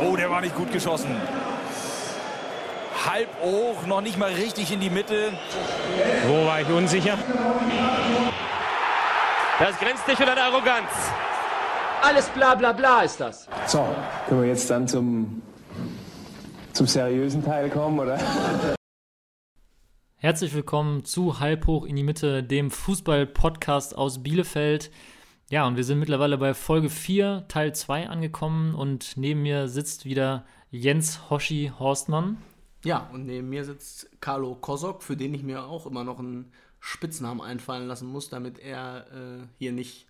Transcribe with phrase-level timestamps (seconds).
[0.00, 1.10] Oh, der war nicht gut geschossen.
[3.04, 5.32] Halb hoch, noch nicht mal richtig in die Mitte.
[6.26, 7.18] Wo war ich unsicher?
[9.58, 10.90] Das grenzt nicht an Arroganz.
[12.02, 13.48] Alles bla bla bla ist das.
[13.66, 13.88] So,
[14.28, 15.42] können wir jetzt dann zum,
[16.72, 18.18] zum seriösen Teil kommen, oder?
[20.16, 24.90] Herzlich willkommen zu Halb hoch in die Mitte, dem Fußball-Podcast aus Bielefeld.
[25.50, 30.04] Ja, und wir sind mittlerweile bei Folge 4, Teil 2 angekommen und neben mir sitzt
[30.04, 32.36] wieder Jens Hoshi Horstmann.
[32.84, 36.52] Ja, und neben mir sitzt Carlo Kosok, für den ich mir auch immer noch einen
[36.80, 40.06] Spitznamen einfallen lassen muss, damit er äh, hier nicht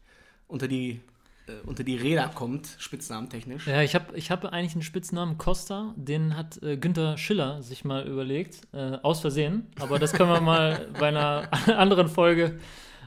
[0.49, 1.01] unter die,
[1.47, 3.69] äh, unter die Räder kommt, spitznamentechnisch.
[3.69, 7.85] Ja, ich habe ich hab eigentlich einen Spitznamen Costa, den hat äh, Günther Schiller sich
[7.85, 12.59] mal überlegt, äh, aus Versehen, aber das können wir mal bei einer anderen Folge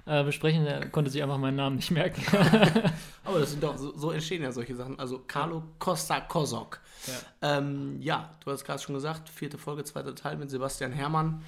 [0.05, 0.65] äh, besprechen.
[0.65, 2.23] Er konnte sich einfach meinen Namen nicht merken.
[3.23, 4.99] Aber das sind doch, so, so, entstehen ja solche Sachen.
[4.99, 6.79] Also Carlo Costa Kosok.
[7.07, 11.43] Ja, ähm, ja du hast gerade schon gesagt, vierte Folge, zweiter Teil mit Sebastian Herrmann.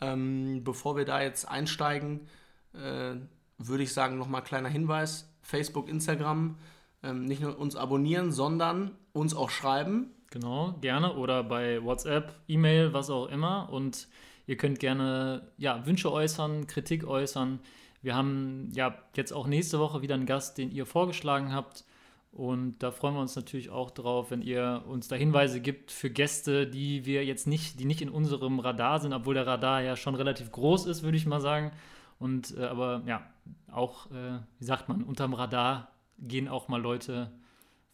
[0.00, 2.28] Ähm, bevor wir da jetzt einsteigen,
[2.74, 3.14] äh,
[3.58, 5.32] würde ich sagen, nochmal kleiner Hinweis.
[5.42, 6.58] Facebook, Instagram,
[7.02, 10.10] ähm, nicht nur uns abonnieren, sondern uns auch schreiben.
[10.30, 11.14] Genau, gerne.
[11.14, 13.68] Oder bei WhatsApp, E-Mail, was auch immer.
[13.70, 14.08] Und
[14.46, 17.60] ihr könnt gerne ja, Wünsche äußern, Kritik äußern.
[18.06, 21.84] Wir haben ja jetzt auch nächste Woche wieder einen Gast, den ihr vorgeschlagen habt.
[22.30, 26.08] Und da freuen wir uns natürlich auch drauf, wenn ihr uns da Hinweise gibt für
[26.08, 29.96] Gäste, die wir jetzt nicht, die nicht in unserem Radar sind, obwohl der Radar ja
[29.96, 31.72] schon relativ groß ist, würde ich mal sagen.
[32.20, 33.26] Und äh, aber ja,
[33.72, 37.32] auch, äh, wie sagt man, unterm Radar gehen auch mal Leute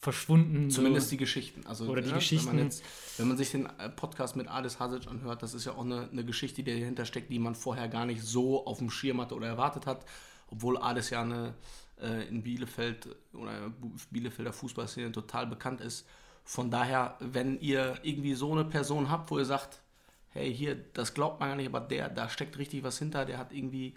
[0.02, 0.68] verschwunden.
[0.68, 1.10] Zumindest so.
[1.10, 1.64] die Geschichten.
[1.64, 2.48] Also, oder die ne, Geschichten.
[2.48, 2.82] Wenn man, jetzt,
[3.18, 6.08] wenn man, sich den äh, Podcast mit Adis Hasic anhört, das ist ja auch eine,
[6.10, 9.36] eine, Geschichte, die dahinter steckt, die man vorher gar nicht so auf dem Schirm hatte
[9.36, 10.04] oder erwartet hat.
[10.50, 11.54] Obwohl Adis ja eine,
[12.00, 13.72] äh, in Bielefeld oder
[14.10, 16.04] Bielefelder Fußballszene total bekannt ist.
[16.44, 19.82] Von daher, wenn ihr irgendwie so eine Person habt, wo ihr sagt,
[20.30, 23.38] hey, hier, das glaubt man ja nicht, aber der, da steckt richtig was hinter, der
[23.38, 23.94] hat irgendwie,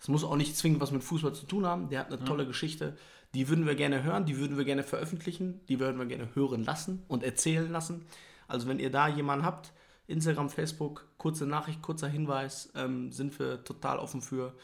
[0.00, 2.24] das muss auch nicht zwingend was mit Fußball zu tun haben, der hat eine ja.
[2.24, 2.96] tolle Geschichte
[3.34, 6.64] die würden wir gerne hören, die würden wir gerne veröffentlichen, die würden wir gerne hören
[6.64, 8.06] lassen und erzählen lassen.
[8.46, 9.72] Also wenn ihr da jemanden habt,
[10.06, 14.54] Instagram, Facebook, kurze Nachricht, kurzer Hinweis, ähm, sind wir total offen für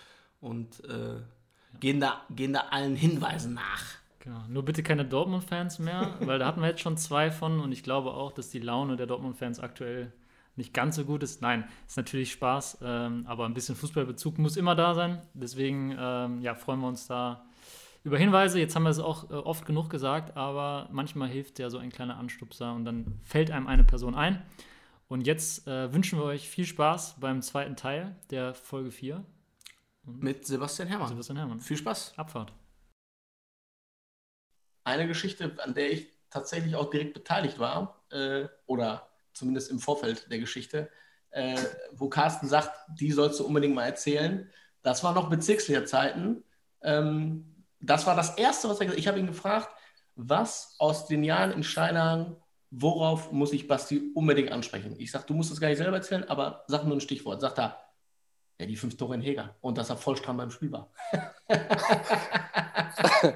[0.41, 1.21] und äh,
[1.81, 3.85] gehen, da, gehen da allen Hinweisen nach.
[4.21, 4.43] Genau.
[4.49, 7.83] Nur bitte keine Dortmund-Fans mehr, weil da hatten wir jetzt schon zwei von und ich
[7.83, 10.13] glaube auch, dass die Laune der Dortmund-Fans aktuell
[10.57, 11.41] nicht ganz so gut ist.
[11.41, 15.23] Nein, ist natürlich Spaß, ähm, aber ein bisschen Fußballbezug muss immer da sein.
[15.33, 17.47] Deswegen ähm, ja, freuen wir uns da
[18.03, 21.69] über Hinweise, jetzt haben wir es auch äh, oft genug gesagt, aber manchmal hilft ja
[21.69, 24.43] so ein kleiner Anstupser und dann fällt einem eine Person ein.
[25.09, 29.25] Und jetzt äh, wünschen wir euch viel Spaß beim zweiten Teil der Folge 4.
[30.06, 31.09] Und Mit Sebastian Herrmann.
[31.09, 31.60] Sebastian Herrmann.
[31.60, 32.15] Viel Spaß.
[32.16, 32.53] Abfahrt.
[34.84, 40.31] Eine Geschichte, an der ich tatsächlich auch direkt beteiligt war, äh, oder zumindest im Vorfeld
[40.31, 40.89] der Geschichte,
[41.31, 41.59] äh,
[41.93, 44.49] wo Carsten sagt, die sollst du unbedingt mal erzählen.
[44.83, 46.44] Das war noch Bezirkslehrzeiten.
[46.83, 47.50] Ähm,
[47.81, 48.99] das war das Erste, was er gesagt hat.
[48.99, 49.69] Ich habe ihn gefragt,
[50.15, 52.37] was aus den Jahren in Steinhagen,
[52.71, 54.95] worauf muss ich Basti unbedingt ansprechen?
[54.99, 57.41] Ich sage, du musst es gar nicht selber erzählen, aber sag nur ein Stichwort.
[57.41, 57.79] Sagt er,
[58.59, 60.91] ja, die fünf Tore in Heger und dass er vollstramm beim Spiel war.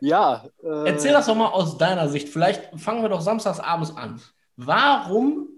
[0.00, 0.44] ja.
[0.62, 2.28] Äh, Erzähl das doch mal aus deiner Sicht.
[2.28, 4.20] Vielleicht fangen wir doch samstags abends an.
[4.56, 5.48] Warum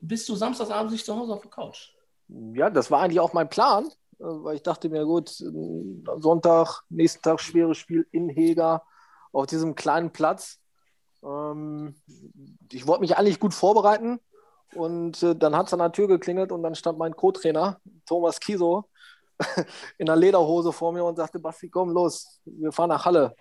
[0.00, 1.94] bist du samstags abends nicht zu Hause auf der Couch?
[2.28, 3.90] Ja, das war eigentlich auch mein Plan.
[4.24, 8.84] Weil ich dachte mir, gut, Sonntag, nächsten Tag schweres Spiel in Hega
[9.32, 10.60] auf diesem kleinen Platz.
[11.24, 11.96] Ähm,
[12.70, 14.20] ich wollte mich eigentlich gut vorbereiten
[14.74, 18.38] und äh, dann hat es an der Tür geklingelt und dann stand mein Co-Trainer Thomas
[18.38, 18.84] Kiso
[19.98, 23.34] in der Lederhose vor mir und sagte, Basti, komm los, wir fahren nach Halle.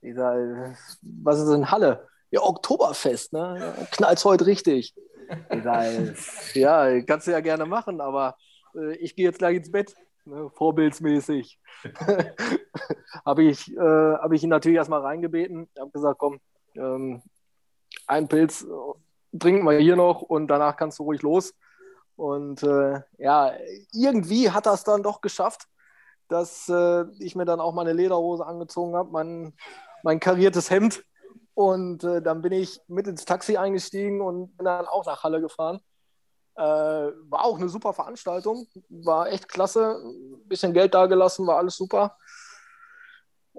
[0.00, 2.08] Ich sage, was ist denn Halle?
[2.32, 3.86] Ja, Oktoberfest, ne?
[3.92, 4.94] Knallt's heute richtig.
[5.50, 6.14] Ich sage,
[6.54, 8.36] ja, kannst du ja gerne machen, aber
[8.74, 11.58] äh, ich gehe jetzt gleich ins Bett ne, vorbildsmäßig,
[13.24, 15.68] habe ich, äh, hab ich ihn natürlich erstmal reingebeten.
[15.74, 16.40] Ich habe gesagt, komm,
[16.76, 17.22] ähm,
[18.06, 21.54] einen Pilz äh, trinken wir hier noch und danach kannst du ruhig los.
[22.16, 23.52] Und äh, ja,
[23.92, 25.66] irgendwie hat es dann doch geschafft,
[26.28, 29.54] dass äh, ich mir dann auch meine Lederhose angezogen habe, mein,
[30.02, 31.04] mein kariertes Hemd.
[31.54, 35.40] Und äh, dann bin ich mit ins Taxi eingestiegen und bin dann auch nach Halle
[35.40, 35.80] gefahren.
[36.56, 40.00] Äh, war auch eine super Veranstaltung, war echt klasse.
[40.04, 42.16] Ein bisschen Geld dagelassen, war alles super.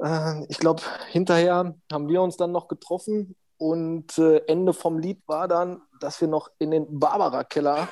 [0.01, 5.21] Äh, ich glaube, hinterher haben wir uns dann noch getroffen und äh, Ende vom Lied
[5.27, 7.89] war dann, dass wir noch in den Barbara-Keller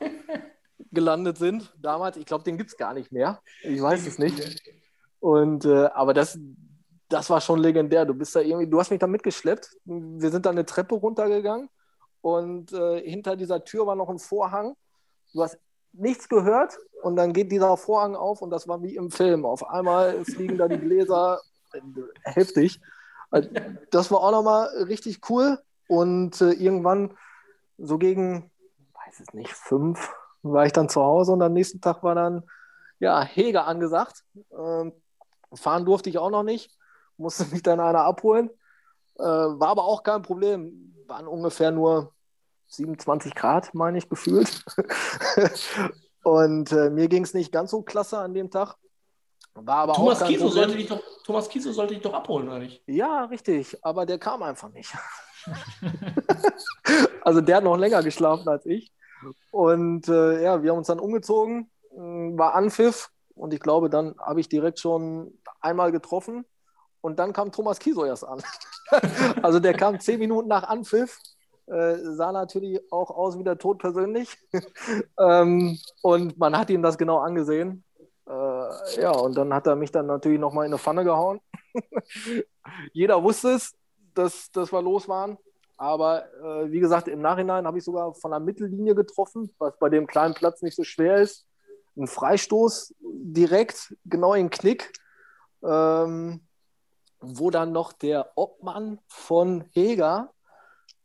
[0.92, 1.74] gelandet sind.
[1.78, 3.40] Damals, ich glaube, den gibt es gar nicht mehr.
[3.62, 4.62] Ich weiß es nicht.
[5.18, 6.38] Und, äh, aber das,
[7.08, 8.04] das war schon legendär.
[8.04, 9.76] Du bist da irgendwie, du hast mich da mitgeschleppt.
[9.84, 11.68] Wir sind da eine Treppe runtergegangen
[12.26, 14.74] und äh, hinter dieser Tür war noch ein Vorhang.
[15.32, 15.60] Du hast
[15.92, 19.46] nichts gehört und dann geht dieser Vorhang auf und das war wie im Film.
[19.46, 21.40] Auf einmal fliegen da die Gläser.
[21.72, 21.80] Äh,
[22.24, 22.80] heftig.
[23.30, 23.48] Also,
[23.92, 25.60] das war auch nochmal richtig cool.
[25.86, 27.16] Und äh, irgendwann,
[27.78, 28.50] so gegen,
[29.06, 30.12] weiß es nicht, fünf,
[30.42, 32.42] war ich dann zu Hause und am nächsten Tag war dann
[32.98, 34.24] ja, Heger angesagt.
[34.50, 34.92] Ähm,
[35.54, 36.76] fahren durfte ich auch noch nicht,
[37.18, 38.50] musste mich dann einer abholen.
[39.16, 40.92] Äh, war aber auch kein Problem.
[41.06, 42.15] Waren ungefähr nur
[42.68, 44.64] 27 Grad, meine ich, gefühlt.
[46.24, 48.76] und äh, mir ging es nicht ganz so klasse an dem Tag.
[49.54, 52.58] War aber Thomas, auch Kieso sollte dich doch, Thomas Kieso sollte dich doch abholen, oder
[52.58, 52.82] nicht?
[52.86, 54.92] Ja, richtig, aber der kam einfach nicht.
[57.22, 58.92] also der hat noch länger geschlafen als ich.
[59.50, 64.14] Und äh, ja, wir haben uns dann umgezogen, mh, war Anpfiff und ich glaube, dann
[64.18, 66.44] habe ich direkt schon einmal getroffen
[67.00, 68.42] und dann kam Thomas Kieso erst an.
[69.42, 71.18] also der kam zehn Minuten nach Anpfiff,
[71.66, 74.36] äh, sah natürlich auch aus wie der Tod persönlich.
[75.18, 77.84] ähm, und man hat ihm das genau angesehen.
[78.28, 81.40] Äh, ja, und dann hat er mich dann natürlich nochmal in eine Pfanne gehauen.
[82.92, 83.74] Jeder wusste es,
[84.14, 85.38] dass, dass wir los waren.
[85.76, 89.88] Aber äh, wie gesagt, im Nachhinein habe ich sogar von der Mittellinie getroffen, was bei
[89.90, 91.46] dem kleinen Platz nicht so schwer ist.
[91.96, 94.92] Ein Freistoß direkt genau in den Knick,
[95.62, 96.46] ähm,
[97.20, 100.32] wo dann noch der Obmann von Heger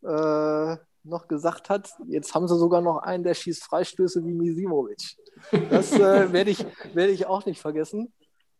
[0.03, 5.17] äh, noch gesagt hat, jetzt haben sie sogar noch einen, der schießt Freistöße wie Misimovic.
[5.69, 8.13] Das äh, werde ich, werd ich auch nicht vergessen.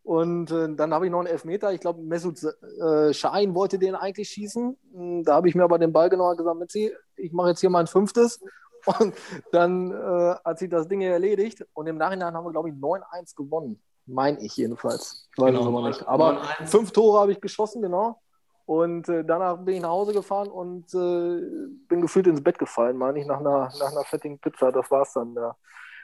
[0.03, 1.71] Und äh, dann habe ich noch einen Elfmeter.
[1.73, 4.77] Ich glaube, Mesut äh, Schein wollte den eigentlich schießen.
[4.93, 7.59] Hm, Da habe ich mir aber den Ball genommen und gesagt, Metzi, ich mache jetzt
[7.59, 8.39] hier mein fünftes.
[8.99, 9.13] Und
[9.51, 11.63] dann äh, hat sich das Ding erledigt.
[11.73, 13.79] Und im Nachhinein haben wir, glaube ich, 9-1 gewonnen.
[14.07, 15.29] Meine ich jedenfalls.
[15.37, 16.07] Weiß Genau, aber nicht.
[16.07, 16.67] Aber 9-1.
[16.67, 18.19] fünf Tore habe ich geschossen, genau.
[18.71, 22.95] Und äh, danach bin ich nach Hause gefahren und äh, bin gefühlt ins Bett gefallen,
[22.95, 24.71] meine ich, nach einer, nach einer fettigen Pizza.
[24.71, 25.57] Das war es dann, der,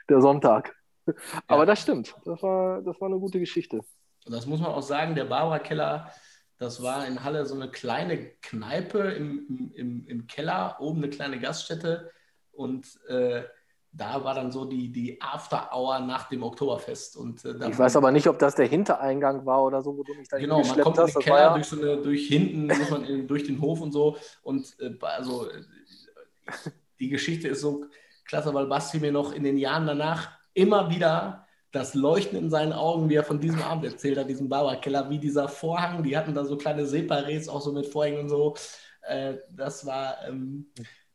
[0.06, 0.76] der Sonntag.
[1.46, 2.14] Aber das stimmt.
[2.26, 3.78] Das war, das war eine gute Geschichte.
[3.78, 6.12] Und das muss man auch sagen, der Barbara Keller,
[6.58, 11.40] das war in Halle so eine kleine Kneipe im, im, im Keller, oben eine kleine
[11.40, 12.10] Gaststätte.
[12.52, 13.44] Und äh,
[13.92, 17.16] da war dann so die, die After-Hour nach dem Oktoberfest.
[17.16, 20.14] Und, äh, Ich weiß aber nicht, ob das der Hintereingang war oder so, wo du
[20.14, 22.90] mich da Genau, man kommt in den Keller ja, durch, so eine, durch hinten, muss
[22.90, 24.16] man in, durch den Hof und so.
[24.42, 25.62] Und äh, also äh,
[27.00, 27.84] die Geschichte ist so
[28.24, 32.72] klasse, weil Basti mir noch in den Jahren danach immer wieder das Leuchten in seinen
[32.72, 36.34] Augen, wie er von diesem Abend erzählt hat, diesem Bauerkeller, wie dieser Vorhang, die hatten
[36.34, 38.54] da so kleine Separés, auch so mit Vorhängen und so.
[39.02, 40.66] Äh, das war, ähm,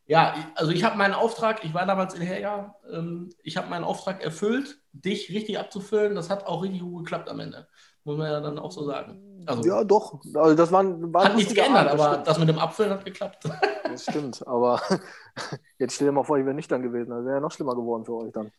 [0.06, 3.84] ja, also ich habe meinen Auftrag, ich war damals in Herja, ähm, ich habe meinen
[3.84, 6.16] Auftrag erfüllt, dich richtig abzufüllen.
[6.16, 7.68] Das hat auch richtig gut geklappt am Ende.
[8.04, 9.44] Muss man ja dann auch so sagen.
[9.46, 10.22] Also, ja, doch.
[10.36, 12.28] Also das war, war ein hat nichts geändert, Abend, das aber stimmt.
[12.28, 13.50] das mit dem Abfüllen hat geklappt.
[13.84, 14.48] Das stimmt.
[14.48, 14.82] Aber
[15.80, 17.12] jetzt stell dir mal vor, ich wäre nüchtern gewesen.
[17.12, 18.52] Das wäre ja noch schlimmer geworden für euch dann.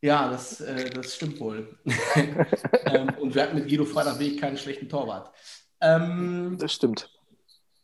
[0.00, 1.78] Ja, das, äh, das stimmt wohl.
[2.86, 5.32] ähm, und wir hatten mit Guido Freitagweg keinen schlechten Torwart.
[5.80, 7.11] Ähm, Das stimmt.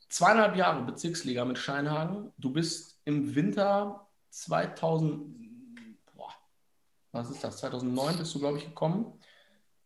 [0.08, 2.32] Zweieinhalb Jahre Bezirksliga mit Scheinhagen.
[2.38, 5.34] Du bist im Winter 2000,
[6.14, 6.32] boah,
[7.12, 7.58] was ist das?
[7.58, 9.20] 2009 bist du, glaube ich, gekommen.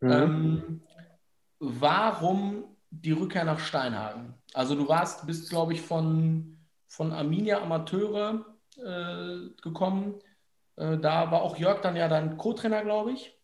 [0.01, 0.11] Mhm.
[0.11, 0.81] Ähm,
[1.59, 4.33] warum die Rückkehr nach Steinhagen?
[4.53, 8.45] Also du warst, bist, glaube ich, von, von Arminia Amateure
[8.77, 10.19] äh, gekommen.
[10.75, 13.37] Äh, da war auch Jörg dann ja dein Co-Trainer, glaube ich.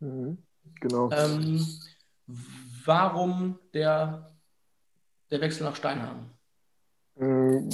[0.00, 0.38] Mhm.
[0.80, 1.10] Genau.
[1.12, 1.66] Ähm,
[2.84, 4.29] warum der,
[5.30, 6.30] der Wechsel nach Steinhagen?
[7.16, 7.68] Mm,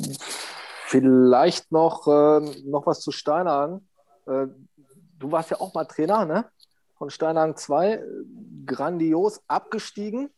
[0.88, 3.88] Vielleicht noch, ähm, noch was zu Steinhagen.
[4.26, 4.46] Äh,
[5.18, 6.46] du warst ja auch mal Trainer, ne?
[6.96, 7.92] Von Steinhagen 2.
[7.94, 8.02] äh,
[8.64, 10.30] Grandios abgestiegen.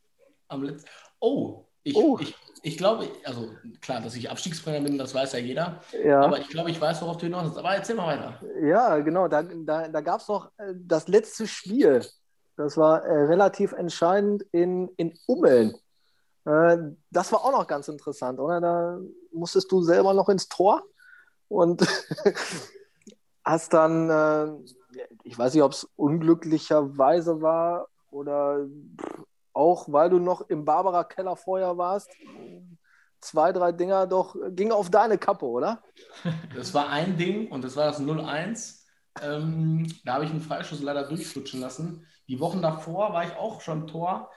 [0.48, 0.84] Am Letz
[1.20, 2.18] oh, ich, Oh.
[2.18, 3.50] Ich, ich glaube, also
[3.82, 5.82] klar, dass ich Abstiegstrainer bin, das weiß ja jeder.
[6.02, 6.22] Ja.
[6.22, 7.58] Aber ich glaube, ich weiß, worauf du hinaus willst.
[7.58, 8.40] Aber erzähl mal weiter.
[8.62, 9.28] Ja, genau.
[9.28, 12.04] Da, da, da gab es noch äh, das letzte Spiel.
[12.56, 15.74] Das war äh, relativ entscheidend in, in Ummeln.
[16.48, 16.78] Äh,
[17.10, 18.60] das war auch noch ganz interessant, oder?
[18.60, 18.98] Da
[19.32, 20.82] musstest du selber noch ins Tor
[21.48, 21.86] und
[23.44, 24.46] hast dann, äh,
[25.24, 28.66] ich weiß nicht, ob es unglücklicherweise war oder
[29.52, 32.10] auch, weil du noch im Barbara Keller vorher warst,
[33.20, 35.82] zwei, drei Dinger doch, ging auf deine Kappe, oder?
[36.54, 38.84] Das war ein Ding und das war das 0-1.
[39.20, 42.06] Ähm, da habe ich einen Freischuss leider durchflutschen lassen.
[42.28, 44.30] Die Wochen davor war ich auch schon Tor.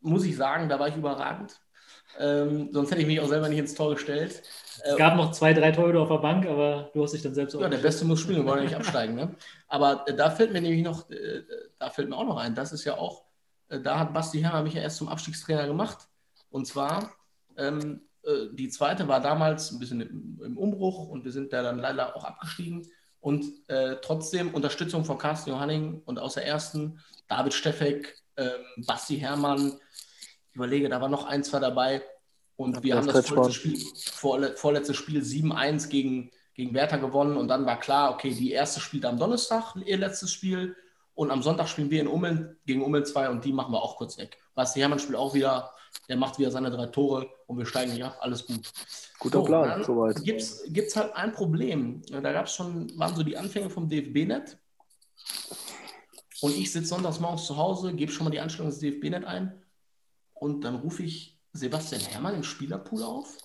[0.00, 1.60] Muss ich sagen, da war ich überragend.
[2.18, 4.42] Ähm, sonst hätte ich mich auch selber nicht ins Tor gestellt.
[4.82, 7.54] Es gab noch zwei, drei Torhüter auf der Bank, aber du hast dich dann selbst
[7.54, 9.14] Ja, der Beste muss spielen, wir wollen ja nicht absteigen.
[9.14, 9.36] Ne?
[9.68, 11.42] Aber äh, da fällt mir nämlich noch, äh,
[11.78, 13.24] da fällt mir auch noch ein, das ist ja auch
[13.70, 16.08] äh, da hat Basti Hermer mich ja erst zum Abstiegstrainer gemacht.
[16.50, 17.14] Und zwar,
[17.56, 21.62] ähm, äh, die zweite war damals ein bisschen im, im, Umbruch und wir sind da
[21.62, 22.86] dann leider auch abgestiegen.
[23.20, 29.18] Und äh, trotzdem Unterstützung von Carsten Johanning und aus der ersten David Steffek, ähm, Basti
[29.18, 29.78] Hermann.
[30.50, 32.02] Ich überlege, da war noch ein, zwei dabei.
[32.56, 33.78] Und wir haben das vorletzte Spiel,
[34.12, 37.36] vorle vorletztes Spiel 7-1 gegen, gegen Werther gewonnen.
[37.36, 40.76] Und dann war klar, okay, die erste spielt am Donnerstag, ihr letztes Spiel.
[41.14, 43.96] Und am Sonntag spielen wir in Ummeln gegen Ummeln 2 und die machen wir auch
[43.96, 44.38] kurz weg.
[44.54, 45.70] Basti Hermann spielt auch wieder,
[46.08, 48.70] der macht wieder seine drei Tore und wir steigen nicht ab, alles gut.
[49.18, 50.22] Guter so, Plan, soweit.
[50.24, 52.02] Gibt es halt ein Problem.
[52.10, 54.58] Da gab es schon, waren so die Anfänge vom DFB-Net.
[56.40, 59.60] Und ich sitze sonntags morgens zu Hause, gebe schon mal die Anstellung des DFB-Net ein
[60.40, 63.36] und dann rufe ich Sebastian Hermann im Spielerpool auf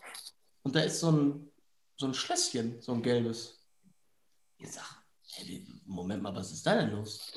[0.64, 1.52] und da ist so ein,
[1.98, 3.60] so ein Schlösschen, so ein gelbes.
[4.58, 4.88] Ich sage,
[5.34, 7.32] hey, Moment mal, was ist da denn los?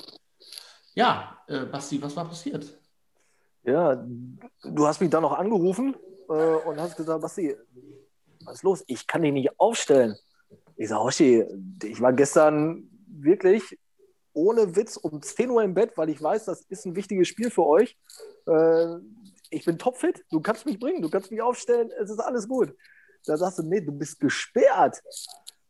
[0.95, 2.79] Ja, äh, Basti, was war passiert?
[3.63, 3.95] Ja,
[4.63, 5.95] du hast mich dann noch angerufen
[6.29, 7.55] äh, und hast gesagt, Basti,
[8.45, 8.83] was ist los?
[8.87, 10.15] Ich kann dich nicht aufstellen.
[10.77, 11.45] Ich sage, Hoshi,
[11.83, 13.77] ich war gestern wirklich
[14.31, 17.51] ohne Witz um 10 Uhr im Bett, weil ich weiß, das ist ein wichtiges Spiel
[17.51, 17.97] für euch.
[18.45, 18.95] Äh,
[19.49, 22.75] ich bin topfit, du kannst mich bringen, du kannst mich aufstellen, es ist alles gut.
[23.25, 25.01] Da sagst du, nee, du bist gesperrt.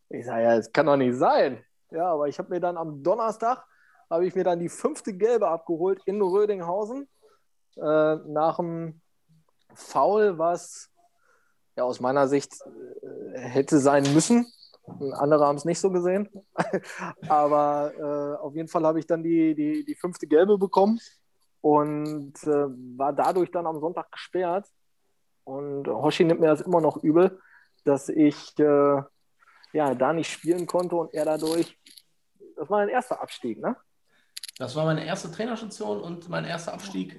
[0.09, 1.63] Ich sage, ja, das kann doch nicht sein.
[1.91, 3.65] Ja, aber ich habe mir dann am Donnerstag
[4.09, 7.07] habe ich mir dann die fünfte Gelbe abgeholt in Rödinghausen.
[7.77, 9.01] Äh, nach dem
[9.73, 10.89] Foul, was
[11.75, 12.53] ja aus meiner Sicht
[13.33, 14.51] äh, hätte sein müssen.
[15.13, 16.27] Andere haben es nicht so gesehen.
[17.29, 20.99] Aber äh, auf jeden Fall habe ich dann die, die, die fünfte Gelbe bekommen
[21.61, 24.67] und äh, war dadurch dann am Sonntag gesperrt.
[25.43, 27.39] Und Hoshi nimmt mir das immer noch übel,
[27.83, 29.01] dass ich äh,
[29.73, 31.77] ja, da nicht spielen konnte und er dadurch,
[32.55, 33.75] das war mein erster Abstieg, ne?
[34.57, 37.17] Das war meine erste Trainerstation und mein erster Abstieg.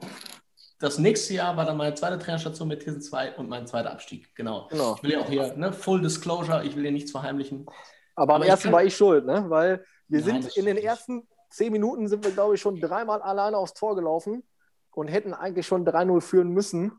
[0.79, 4.35] Das nächste Jahr war dann meine zweite Trainerstation mit Thesen 2 und mein zweiter Abstieg.
[4.35, 4.67] Genau.
[4.69, 4.95] genau.
[4.97, 7.67] Ich will ja auch hier, ne, Full Disclosure, ich will hier nichts verheimlichen.
[8.15, 8.73] Aber, am ersten kann...
[8.73, 9.45] war ich schuld, ne?
[9.49, 13.21] Weil wir Nein, sind in den ersten zehn Minuten sind wir, glaube ich, schon dreimal
[13.21, 14.42] alleine aufs Tor gelaufen
[14.92, 16.92] und hätten eigentlich schon 3-0 führen müssen,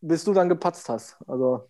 [0.00, 1.16] bis du dann gepatzt hast.
[1.26, 1.68] Also.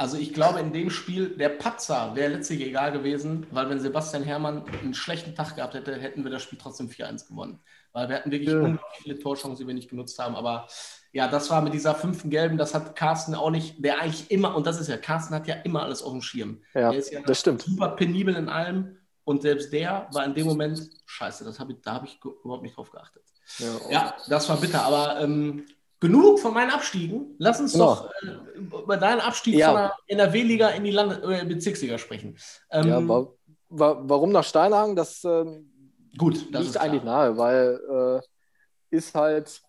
[0.00, 4.22] Also ich glaube, in dem Spiel, der Patzer wäre letztlich egal gewesen, weil wenn Sebastian
[4.22, 7.58] Herrmann einen schlechten Tag gehabt hätte, hätten wir das Spiel trotzdem 4-1 gewonnen.
[7.92, 8.60] Weil wir hatten wirklich ja.
[8.60, 10.36] unglaublich viele Torchancen, die wir nicht genutzt haben.
[10.36, 10.68] Aber
[11.12, 14.54] ja, das war mit dieser fünften Gelben, das hat Carsten auch nicht, der eigentlich immer,
[14.54, 16.62] und das ist ja, Carsten hat ja immer alles auf dem Schirm.
[16.74, 17.62] Ja, der ist ja das stimmt.
[17.62, 18.97] super penibel in allem.
[19.28, 22.62] Und selbst der war in dem Moment, scheiße, das hab ich, da habe ich überhaupt
[22.62, 23.22] nicht drauf geachtet.
[23.58, 24.82] Ja, ja, das war bitter.
[24.82, 25.66] Aber ähm,
[26.00, 27.34] genug von meinen Abstiegen.
[27.36, 27.96] Lass uns genau.
[27.96, 29.66] doch äh, über deinen Abstieg ja.
[29.66, 32.38] von der NRW-Liga in die Land äh, Bezirksliga sprechen.
[32.70, 33.28] Ähm, ja, wa
[33.68, 34.96] wa warum nach Steinhagen?
[34.96, 35.70] Das, ähm,
[36.16, 39.60] Gut, das liegt eigentlich nahe, weil äh, ist halt,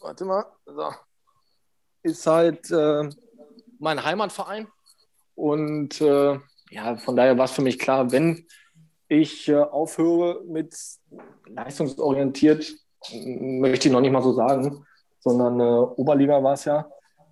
[0.00, 0.90] warte mal, so,
[2.02, 3.10] ist halt äh,
[3.78, 4.68] mein Heimatverein.
[5.34, 6.38] Und äh,
[6.70, 8.46] ja, von daher war es für mich klar, wenn
[9.10, 10.74] ich äh, aufhöre mit
[11.46, 12.72] leistungsorientiert,
[13.12, 14.86] möchte ich noch nicht mal so sagen,
[15.18, 15.64] sondern äh,
[15.96, 16.88] Oberliga war es ja.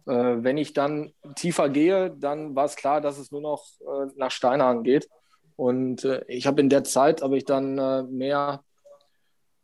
[0.07, 4.11] Äh, wenn ich dann tiefer gehe, dann war es klar, dass es nur noch äh,
[4.17, 5.09] nach Steinhagen geht.
[5.55, 8.63] Und äh, ich habe in der Zeit, habe ich dann äh, mehr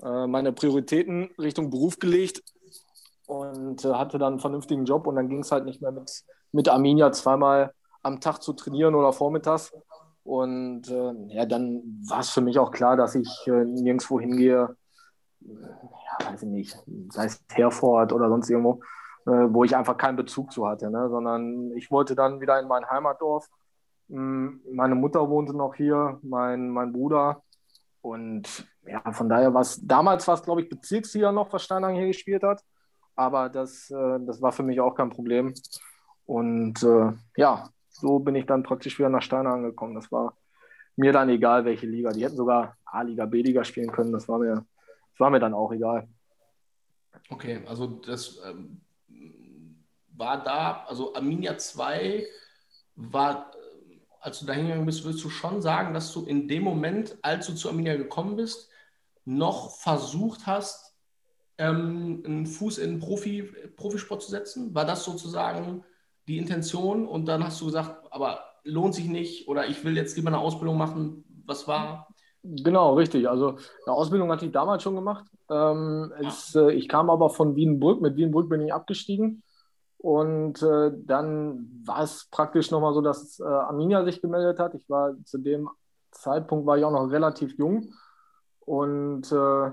[0.01, 2.43] meine Prioritäten Richtung Beruf gelegt
[3.27, 6.69] und hatte dann einen vernünftigen Job und dann ging es halt nicht mehr mit, mit
[6.69, 9.73] Arminia zweimal am Tag zu trainieren oder vormittags.
[10.25, 10.89] Und
[11.29, 14.75] ja, dann war es für mich auch klar, dass ich nirgendwo hingehe,
[15.41, 16.79] ja, weiß ich nicht,
[17.11, 18.81] sei es Herford oder sonst irgendwo,
[19.27, 21.09] äh, wo ich einfach keinen Bezug zu hatte, ne?
[21.09, 23.49] sondern ich wollte dann wieder in mein Heimatdorf.
[24.09, 27.43] Hm, meine Mutter wohnte noch hier, mein, mein Bruder.
[28.03, 31.97] Und ja, von daher war es, damals war es, glaube ich, Bezirksliga noch, was Steinhagen
[31.97, 32.63] hier gespielt hat.
[33.17, 35.55] Aber das, äh, das war für mich auch kein Problem.
[36.27, 39.95] Und äh, ja, so bin ich dann praktisch wieder nach Steinhagen gekommen.
[39.95, 40.37] Das war
[40.97, 42.11] mir dann egal, welche Liga.
[42.11, 44.13] Die hätten sogar A-Liga, B-Liga spielen können.
[44.13, 44.67] Das war mir,
[45.11, 46.09] das war mir dann auch egal.
[47.31, 48.81] Okay, also das ähm,
[50.17, 52.27] war da, also Arminia 2
[52.97, 53.53] war,
[54.21, 57.47] als du da hingegangen bist, würdest du schon sagen, dass du in dem Moment, als
[57.47, 58.71] du zu Arminia gekommen bist,
[59.25, 60.97] noch versucht hast,
[61.59, 63.43] ähm, einen Fuß in Profi,
[63.77, 64.75] Profisport zu setzen?
[64.75, 65.85] War das sozusagen
[66.29, 67.07] die Intention?
[67.07, 70.39] Und dann hast du gesagt, aber lohnt sich nicht oder ich will jetzt lieber eine
[70.39, 71.25] Ausbildung machen.
[71.47, 72.09] Was war
[72.45, 73.27] Genau, richtig.
[73.29, 75.25] Also eine Ausbildung hatte ich damals schon gemacht.
[75.49, 78.03] Ähm, es, äh, ich kam aber von Wienbrück.
[78.03, 79.43] Mit Wienbrück bin ich abgestiegen.
[79.97, 84.75] Und äh, dann war es praktisch nochmal so, dass äh, Arminia sich gemeldet hat.
[84.75, 85.71] Ich war zu dem
[86.11, 87.95] Zeitpunkt war ich auch noch relativ jung.
[88.61, 89.71] Und äh,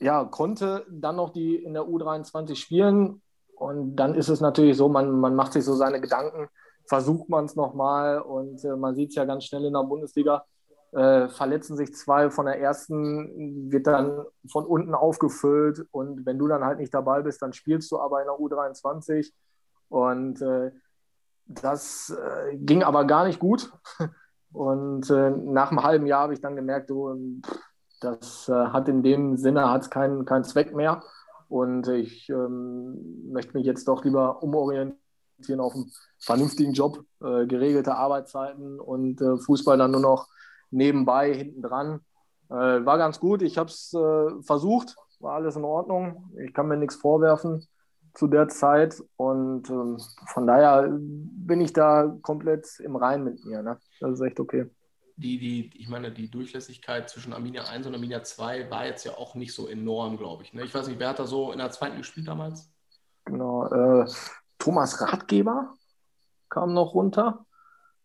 [0.00, 3.22] ja, konnte dann noch die in der U23 spielen.
[3.60, 6.48] Und dann ist es natürlich so, man, man macht sich so seine Gedanken,
[6.86, 10.46] versucht man es nochmal und äh, man sieht es ja ganz schnell in der Bundesliga,
[10.92, 15.86] äh, verletzen sich zwei von der ersten, wird dann von unten aufgefüllt.
[15.90, 19.30] Und wenn du dann halt nicht dabei bist, dann spielst du aber in der U23
[19.90, 20.70] und äh,
[21.44, 23.70] das äh, ging aber gar nicht gut.
[24.52, 27.40] Und äh, nach einem halben Jahr habe ich dann gemerkt, du,
[28.00, 31.04] das äh, hat in dem Sinne keinen, keinen Zweck mehr
[31.50, 37.96] und ich ähm, möchte mich jetzt doch lieber umorientieren auf einen vernünftigen Job, äh, geregelte
[37.96, 40.28] Arbeitszeiten und Fußball dann nur noch
[40.70, 42.00] nebenbei, hinten dran.
[42.48, 43.42] Äh, war ganz gut.
[43.42, 46.32] Ich habe es äh, versucht, war alles in Ordnung.
[46.44, 47.66] Ich kann mir nichts vorwerfen
[48.14, 53.62] zu der Zeit und ähm, von daher bin ich da komplett im Rein mit mir.
[53.62, 53.78] Ne?
[54.00, 54.68] Das ist echt okay.
[55.20, 59.18] Die, die, ich meine, die Durchlässigkeit zwischen Arminia 1 und Arminia 2 war jetzt ja
[59.18, 60.54] auch nicht so enorm, glaube ich.
[60.54, 60.64] Ne?
[60.64, 62.72] Ich weiß nicht, wer hat da so in der zweiten gespielt damals?
[63.26, 64.06] Genau, äh,
[64.58, 65.74] Thomas Ratgeber
[66.48, 67.44] kam noch runter.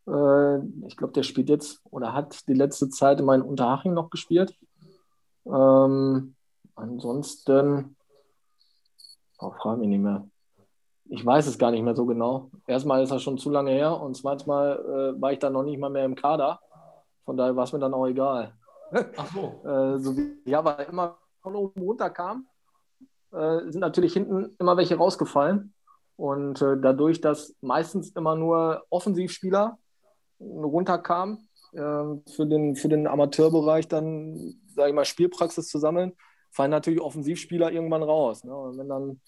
[0.07, 0.57] Äh,
[0.87, 4.53] ich glaube, der spielt jetzt oder hat die letzte Zeit in meinem Unterhaching noch gespielt.
[5.45, 6.35] Ähm,
[6.75, 7.95] ansonsten,
[9.39, 10.27] oh, frage mich nicht mehr.
[11.07, 12.49] Ich weiß es gar nicht mehr so genau.
[12.67, 15.79] Erstmal ist er schon zu lange her und zweitens äh, war ich dann noch nicht
[15.79, 16.59] mal mehr im Kader.
[17.25, 18.53] Von daher war es mir dann auch egal.
[19.17, 19.61] Ach so.
[19.67, 22.47] äh, so wie, ja, weil immer von oben runter kam,
[23.31, 25.73] äh, sind natürlich hinten immer welche rausgefallen.
[26.17, 29.77] Und äh, dadurch, dass meistens immer nur Offensivspieler
[30.39, 36.13] runterkam, äh, für, den, für den Amateurbereich dann, sage ich mal, Spielpraxis zu sammeln,
[36.51, 38.43] fallen natürlich Offensivspieler irgendwann raus.
[38.43, 38.55] Ne?
[38.55, 39.21] Und wenn dann,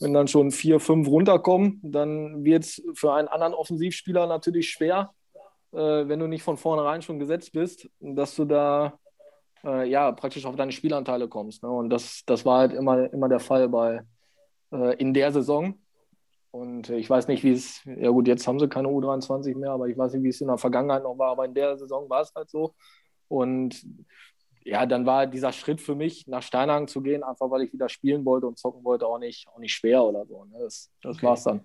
[0.00, 5.14] wenn dann schon vier, fünf runterkommen, dann wird es für einen anderen Offensivspieler natürlich schwer,
[5.74, 8.98] wenn du nicht von vornherein schon gesetzt bist, dass du da
[9.64, 11.62] äh, ja praktisch auf deine Spielanteile kommst.
[11.62, 11.70] Ne?
[11.70, 14.02] Und das, das war halt immer, immer der Fall bei
[14.72, 15.78] äh, in der Saison.
[16.50, 19.88] Und ich weiß nicht, wie es, ja gut, jetzt haben sie keine U23 mehr, aber
[19.88, 22.20] ich weiß nicht, wie es in der Vergangenheit noch war, aber in der Saison war
[22.20, 22.74] es halt so.
[23.26, 23.84] Und
[24.62, 27.88] ja, dann war dieser Schritt für mich, nach Steinhagen zu gehen, einfach weil ich wieder
[27.88, 30.44] spielen wollte und zocken wollte, auch nicht, auch nicht schwer oder so.
[30.44, 30.58] Ne?
[30.60, 31.26] Das, das okay.
[31.26, 31.64] war es dann.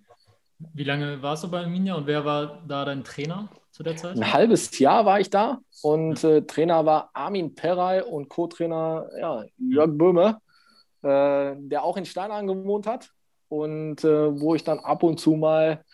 [0.74, 3.48] Wie lange warst du bei Arminia und wer war da dein Trainer
[3.80, 4.18] zu der Zeit?
[4.18, 9.46] Ein halbes Jahr war ich da und äh, Trainer war Armin Perrey und Co-Trainer ja,
[9.58, 10.42] Jörg Böhme,
[11.02, 13.10] äh, der auch in Steinhagen gewohnt hat
[13.48, 15.86] und äh, wo ich dann ab und zu mal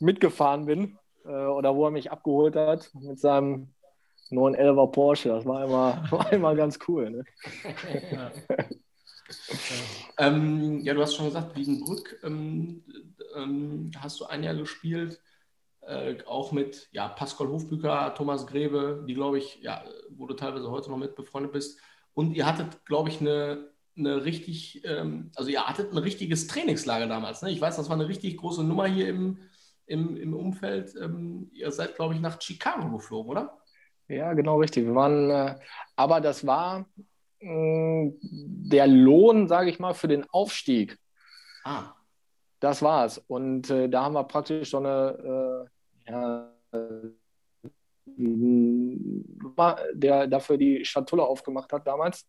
[0.00, 3.72] mitgefahren bin äh, oder wo er mich abgeholt hat mit seinem
[4.30, 5.30] 911er Porsche.
[5.30, 7.10] Das war immer, war immer ganz cool.
[7.10, 7.24] Ne?
[8.12, 8.32] Ja.
[10.18, 12.84] ähm, ja, du hast schon gesagt, Wiedenbrück ähm,
[13.34, 15.22] ähm, hast du ein Jahr gespielt.
[15.86, 20.70] Äh, auch mit ja, Pascal Hofbüker, Thomas Grebe, die glaube ich, ja, wo du teilweise
[20.70, 21.78] heute noch mit befreundet bist.
[22.14, 27.06] Und ihr hattet, glaube ich, eine eine richtig, ähm, also ihr hattet ein richtiges Trainingslager
[27.06, 27.42] damals.
[27.42, 27.50] Ne?
[27.50, 29.38] Ich weiß, das war eine richtig große Nummer hier im,
[29.86, 30.94] im, im Umfeld.
[31.00, 33.58] Ähm, ihr seid, glaube ich, nach Chicago geflogen, oder?
[34.08, 34.84] Ja, genau richtig.
[34.84, 35.54] Wir waren, äh,
[35.96, 36.86] aber das war
[37.40, 38.18] mh, mm,
[38.68, 40.98] der Lohn, sage ich mal, für den Aufstieg.
[41.64, 41.92] Ah.
[42.60, 43.18] Das war's.
[43.28, 45.70] Und äh, da haben wir praktisch so eine, äh,
[46.06, 46.50] ja,
[49.94, 52.26] der dafür die Schatulle aufgemacht hat damals.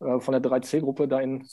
[0.00, 1.46] Äh, von der 3C-Gruppe da in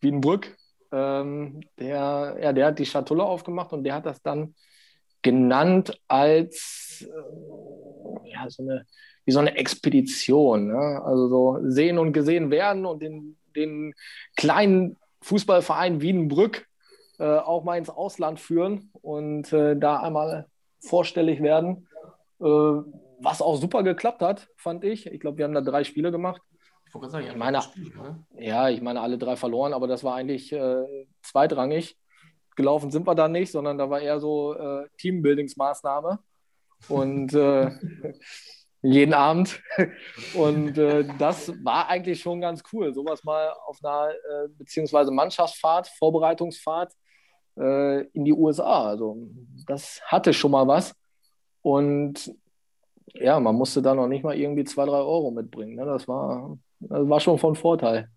[0.00, 0.56] Wiedenbrück.
[0.92, 4.54] Ähm, der, ja, der hat die Schatulle aufgemacht und der hat das dann
[5.22, 8.86] genannt als äh, ja, so eine,
[9.24, 10.68] wie so eine Expedition.
[10.68, 11.02] Ne?
[11.04, 13.94] Also so sehen und gesehen werden und den, den
[14.36, 16.66] kleinen Fußballverein Wiedenbrück
[17.18, 20.46] äh, auch mal ins Ausland führen und äh, da einmal
[20.82, 21.88] vorstellig werden.
[22.40, 25.06] Äh, was auch super geklappt hat, fand ich.
[25.06, 26.42] Ich glaube, wir haben da drei Spiele gemacht.
[26.86, 28.24] Ich wollte sagen, ich meine, Spiel, ne?
[28.36, 31.96] ja, ich meine, alle drei verloren, aber das war eigentlich äh, zweitrangig.
[32.54, 36.18] Gelaufen sind wir da nicht, sondern da war eher so äh, Teambuildingsmaßnahme.
[36.88, 37.70] Und äh,
[38.82, 39.62] jeden Abend.
[40.34, 42.92] Und äh, das war eigentlich schon ganz cool.
[42.92, 46.92] Sowas mal auf einer, äh, beziehungsweise Mannschaftsfahrt, Vorbereitungsfahrt
[47.56, 48.88] äh, in die USA.
[48.88, 49.16] Also
[49.66, 50.94] das hatte schon mal was.
[51.62, 52.34] Und
[53.14, 55.76] ja, man musste da noch nicht mal irgendwie zwei, drei Euro mitbringen.
[55.76, 55.84] Ne?
[55.84, 58.10] Das war das war schon von Vorteil.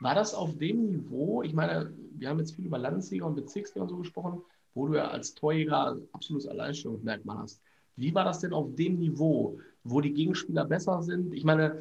[0.00, 3.82] War das auf dem Niveau, ich meine, wir haben jetzt viel über Landesliga und Bezirksliga
[3.82, 4.42] und so gesprochen,
[4.74, 7.60] wo du ja als Torjäger absolutes Alleinstellungsmerkmal hast.
[7.96, 11.34] Wie war das denn auf dem Niveau, wo die Gegenspieler besser sind?
[11.34, 11.78] Ich meine,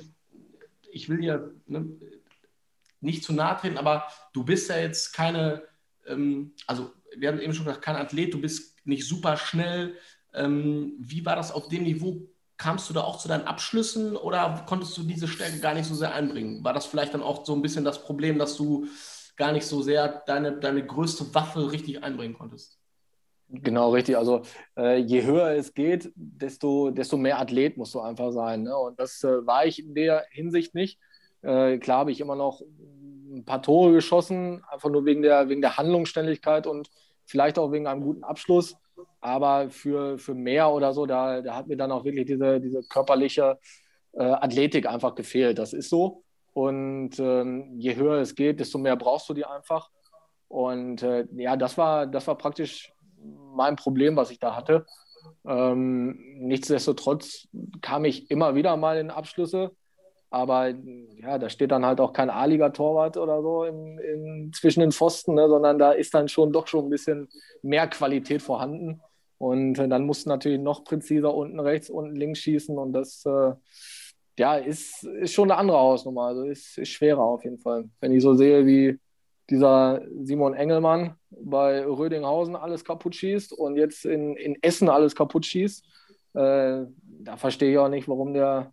[0.92, 1.88] ich will dir ne,
[3.00, 5.64] nicht zu nahe treten, aber du bist ja jetzt keine,
[6.10, 9.96] ähm, also wir haben eben schon gesagt, kein Athlet, du bist nicht super schnell.
[10.34, 14.64] Ähm, wie war das auf dem Niveau kamst du da auch zu deinen Abschlüssen oder
[14.68, 16.64] konntest du diese Stärke gar nicht so sehr einbringen?
[16.64, 18.86] War das vielleicht dann auch so ein bisschen das Problem, dass du
[19.38, 22.78] gar nicht so sehr deine, deine größte Waffe richtig einbringen konntest?
[23.48, 24.18] Genau, richtig.
[24.18, 24.44] Also
[24.78, 28.64] äh, je höher es geht, desto, desto mehr Athlet musst du einfach sein.
[28.64, 28.78] Ne?
[28.78, 31.00] Und das äh, war ich in der Hinsicht nicht.
[31.42, 32.62] Äh, klar habe ich immer noch
[33.40, 36.90] ein paar Tore geschossen, einfach nur wegen der, wegen der Handlungsständigkeit und
[37.26, 38.76] vielleicht auch wegen einem guten Abschluss.
[39.22, 42.82] Aber für, für mehr oder so, da, da hat mir dann auch wirklich diese, diese
[42.84, 43.58] körperliche
[44.14, 45.60] äh, Athletik einfach gefehlt.
[45.60, 46.24] Das ist so.
[46.54, 49.90] Und ähm, je höher es geht, desto mehr brauchst du die einfach.
[50.48, 52.92] Und äh, ja, das war, das war praktisch
[53.56, 54.86] mein Problem, was ich da hatte.
[55.46, 57.48] Ähm, nichtsdestotrotz
[57.82, 59.72] kam ich immer wieder mal in Abschlüsse.
[60.32, 60.70] Aber
[61.18, 65.34] ja, da steht dann halt auch kein A-Liga-Torwart oder so in, in, zwischen den Pfosten,
[65.34, 67.28] ne, sondern da ist dann schon doch schon ein bisschen
[67.64, 69.02] mehr Qualität vorhanden.
[69.40, 72.78] Und äh, dann musst du natürlich noch präziser unten rechts, unten links schießen.
[72.78, 73.54] Und das äh,
[74.38, 76.24] ja, ist, ist schon eine andere Hausnummer.
[76.24, 77.90] Also ist, ist schwerer auf jeden Fall.
[78.00, 79.00] Wenn ich so sehe, wie
[79.50, 85.46] dieser Simon Engelmann bei Rödinghausen alles kaputt schießt und jetzt in, in Essen alles kaputt
[85.46, 85.84] schießt,
[86.36, 86.86] äh,
[87.22, 88.72] da verstehe ich auch nicht, warum der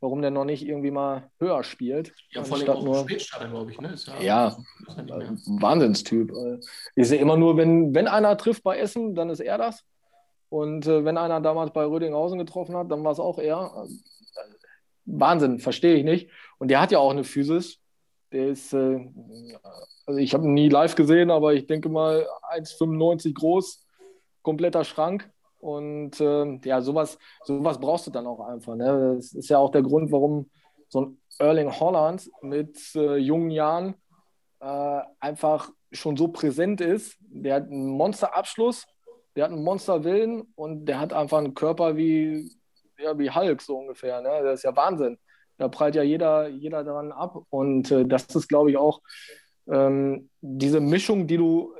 [0.00, 2.12] warum der noch nicht irgendwie mal höher spielt.
[2.30, 2.98] Ja, vor allem auch nur...
[3.00, 3.80] Spätstadion, glaube ich.
[3.80, 3.94] Ne?
[4.20, 4.56] ja, ja,
[4.96, 6.32] ja Wahnsinnstyp.
[6.96, 9.84] Ich sehe immer nur, wenn, wenn einer trifft bei Essen, dann ist er das.
[10.48, 13.86] Und äh, wenn einer damals bei Rödinghausen getroffen hat, dann war es auch er.
[15.04, 16.30] Wahnsinn, verstehe ich nicht.
[16.58, 17.78] Und der hat ja auch eine Physis.
[18.32, 19.08] Der ist, äh,
[20.06, 23.86] also ich habe ihn nie live gesehen, aber ich denke mal 1,95 groß,
[24.42, 25.30] kompletter Schrank.
[25.60, 28.74] Und äh, ja, sowas, sowas brauchst du dann auch einfach.
[28.74, 29.16] Ne?
[29.16, 30.50] Das ist ja auch der Grund, warum
[30.88, 33.94] so ein Erling Holland mit äh, jungen Jahren
[34.60, 37.16] äh, einfach schon so präsent ist.
[37.20, 38.86] Der hat einen Monsterabschluss,
[39.36, 42.50] der hat einen Monsterwillen und der hat einfach einen Körper wie,
[42.98, 44.20] ja, wie Hulk so ungefähr.
[44.20, 44.40] Ne?
[44.42, 45.18] Das ist ja Wahnsinn.
[45.58, 47.36] Da prallt ja jeder, jeder daran ab.
[47.50, 49.00] Und äh, das ist, glaube ich, auch
[49.70, 51.74] ähm, diese Mischung, die du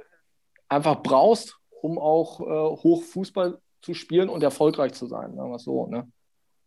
[0.68, 5.86] einfach brauchst, um auch äh, hoch Fußball zu spielen und erfolgreich zu sein, sagen so.
[5.86, 6.10] Ne?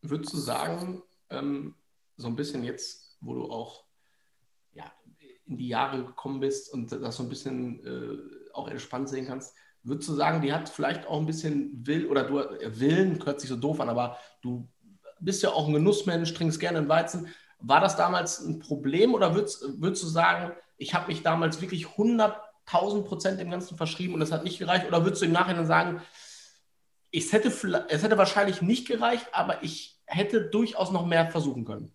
[0.01, 1.75] Würdest du sagen, ähm,
[2.17, 3.85] so ein bisschen jetzt, wo du auch
[4.73, 4.91] ja,
[5.45, 9.55] in die Jahre gekommen bist und das so ein bisschen äh, auch entspannt sehen kannst,
[9.83, 13.41] würdest du sagen, die hat vielleicht auch ein bisschen Will oder du äh, Willen, hört
[13.41, 14.67] sich so doof an, aber du
[15.19, 17.27] bist ja auch ein Genussmensch, trinkst gerne einen Weizen.
[17.59, 21.85] War das damals ein Problem oder würdest, würdest du sagen, ich habe mich damals wirklich
[21.85, 24.87] 100.000 Prozent dem Ganzen verschrieben und das hat nicht gereicht?
[24.87, 26.01] Oder würdest du im Nachhinein sagen,
[27.13, 31.93] es hätte, es hätte wahrscheinlich nicht gereicht, aber ich hätte durchaus noch mehr versuchen können.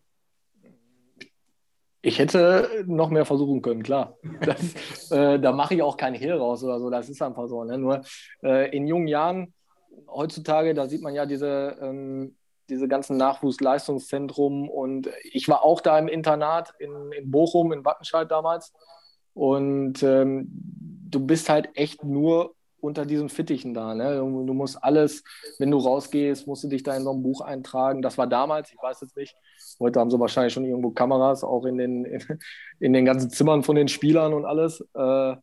[2.01, 4.17] Ich hätte noch mehr versuchen können, klar.
[4.41, 6.89] Das, äh, da mache ich auch keinen Hehl raus oder so.
[6.89, 7.65] Das ist einfach so.
[7.65, 7.77] Ne?
[7.77, 8.03] Nur
[8.43, 9.53] äh, in jungen Jahren,
[10.07, 12.37] heutzutage, da sieht man ja diese, ähm,
[12.71, 18.31] diese ganzen Nachwuchsleistungszentrum und ich war auch da im Internat in, in Bochum, in Wattenscheid
[18.31, 18.73] damals.
[19.35, 20.49] Und ähm,
[21.11, 23.95] du bist halt echt nur unter diesen Fittichen da.
[23.95, 24.17] Ne?
[24.17, 25.25] Du, musst alles,
[25.59, 28.03] wenn du rausgehst, musst du dich da in so ein Buch eintragen.
[28.03, 29.37] Das war damals, ich weiß jetzt nicht.
[29.81, 32.23] Heute haben sie wahrscheinlich schon irgendwo Kameras, auch in den, in,
[32.81, 34.81] in den ganzen Zimmern von den Spielern und alles.
[34.95, 35.37] Äh,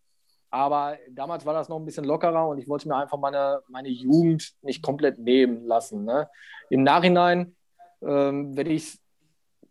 [0.49, 3.89] aber damals war das noch ein bisschen lockerer und ich wollte mir einfach meine, meine
[3.89, 6.05] Jugend nicht komplett nehmen lassen.
[6.05, 6.29] Ne?
[6.69, 7.55] Im Nachhinein,
[8.01, 8.99] ähm, wenn ich es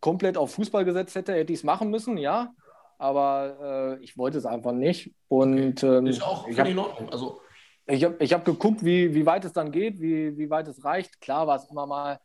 [0.00, 2.52] komplett auf Fußball gesetzt hätte, hätte ich es machen müssen, ja.
[2.98, 5.14] Aber äh, ich wollte es einfach nicht.
[5.28, 5.96] Und, okay.
[5.96, 7.08] ähm, ist auch völlig in Ordnung.
[7.10, 7.40] Also
[7.86, 10.84] ich habe ich hab geguckt, wie, wie weit es dann geht, wie, wie weit es
[10.84, 11.20] reicht.
[11.20, 12.20] Klar war es immer mal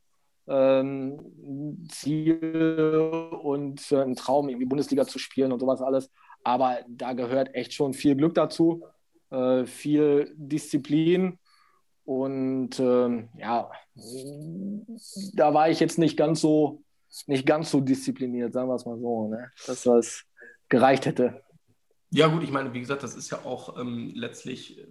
[0.47, 6.09] ähm, Ziel und äh, ein Traum, irgendwie Bundesliga zu spielen und sowas alles.
[6.43, 8.83] Aber da gehört echt schon viel Glück dazu,
[9.29, 11.37] äh, viel Disziplin.
[12.05, 13.69] Und äh, ja,
[15.33, 16.81] da war ich jetzt nicht ganz so,
[17.27, 19.51] nicht ganz so diszipliniert, sagen wir es mal so, ne?
[19.67, 20.23] dass das
[20.69, 21.43] gereicht hätte.
[22.11, 24.83] Ja, gut, ich meine, wie gesagt, das ist ja auch ähm, letztlich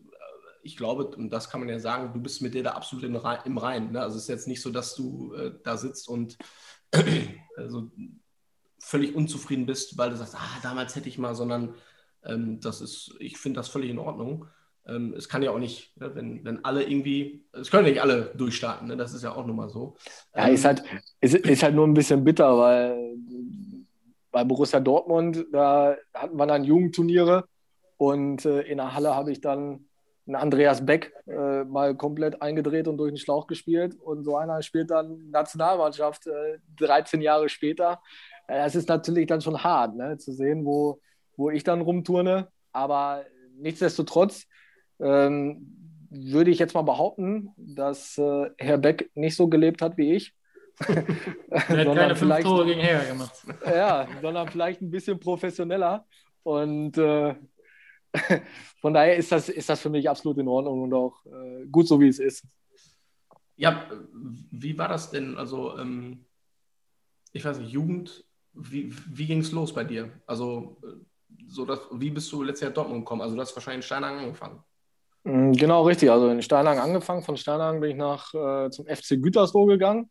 [0.69, 3.59] ich glaube, und das kann man ja sagen, du bist mit dir da absolut im
[3.59, 3.93] Rein.
[3.93, 4.03] Ne?
[4.03, 6.37] Also es ist jetzt nicht so, dass du äh, da sitzt und
[7.57, 7.91] also
[8.79, 11.75] völlig unzufrieden bist, weil du sagst, ah, damals hätte ich mal, sondern
[12.23, 14.47] ähm, das ist, ich finde das völlig in Ordnung.
[14.87, 18.35] Ähm, es kann ja auch nicht, ne, wenn, wenn alle irgendwie, es können nicht alle
[18.37, 18.97] durchstarten, ne?
[18.97, 19.97] das ist ja auch nun mal so.
[20.37, 20.83] Ja, ist halt,
[21.23, 23.17] ist, ist halt nur ein bisschen bitter, weil
[24.31, 27.49] bei Borussia Dortmund, da hatten wir dann Jugendturniere
[27.97, 29.88] und äh, in der Halle habe ich dann
[30.29, 33.97] ein Andreas Beck äh, mal komplett eingedreht und durch den Schlauch gespielt.
[33.99, 38.01] Und so einer spielt dann Nationalmannschaft äh, 13 Jahre später.
[38.47, 41.01] Äh, das ist natürlich dann schon hart, ne, zu sehen, wo,
[41.37, 42.49] wo ich dann rumturne.
[42.73, 43.25] Aber
[43.57, 44.47] nichtsdestotrotz
[45.01, 50.15] ähm, würde ich jetzt mal behaupten, dass äh, Herr Beck nicht so gelebt hat wie
[50.15, 50.35] ich.
[51.51, 53.33] Er hat keine fünf Tore gegen Herr gemacht.
[53.67, 56.07] Ja, sondern vielleicht ein bisschen professioneller.
[56.45, 57.35] Und äh,
[58.81, 61.89] von daher ist das, ist das für mich absolut in Ordnung und auch äh, gut
[61.89, 62.45] so, wie es ist.
[63.57, 63.87] Ja,
[64.51, 65.37] wie war das denn?
[65.37, 66.25] Also, ähm,
[67.33, 70.11] ich weiß nicht, Jugend, wie, wie ging es los bei dir?
[70.27, 70.87] Also, äh,
[71.49, 73.23] so das, wie bist du letztes Jahr Dortmund gekommen?
[73.23, 74.63] Also, du hast wahrscheinlich in Steinhagen angefangen.
[75.25, 76.11] Mm, genau, richtig.
[76.11, 77.23] Also in Steinhagen angefangen.
[77.23, 80.11] Von Steinhagen bin ich nach, äh, zum FC Gütersloh gegangen.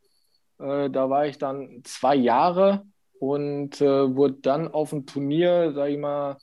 [0.60, 2.83] Äh, da war ich dann zwei Jahre
[3.19, 6.38] und äh, wurde dann auf ein Turnier, sage ich mal,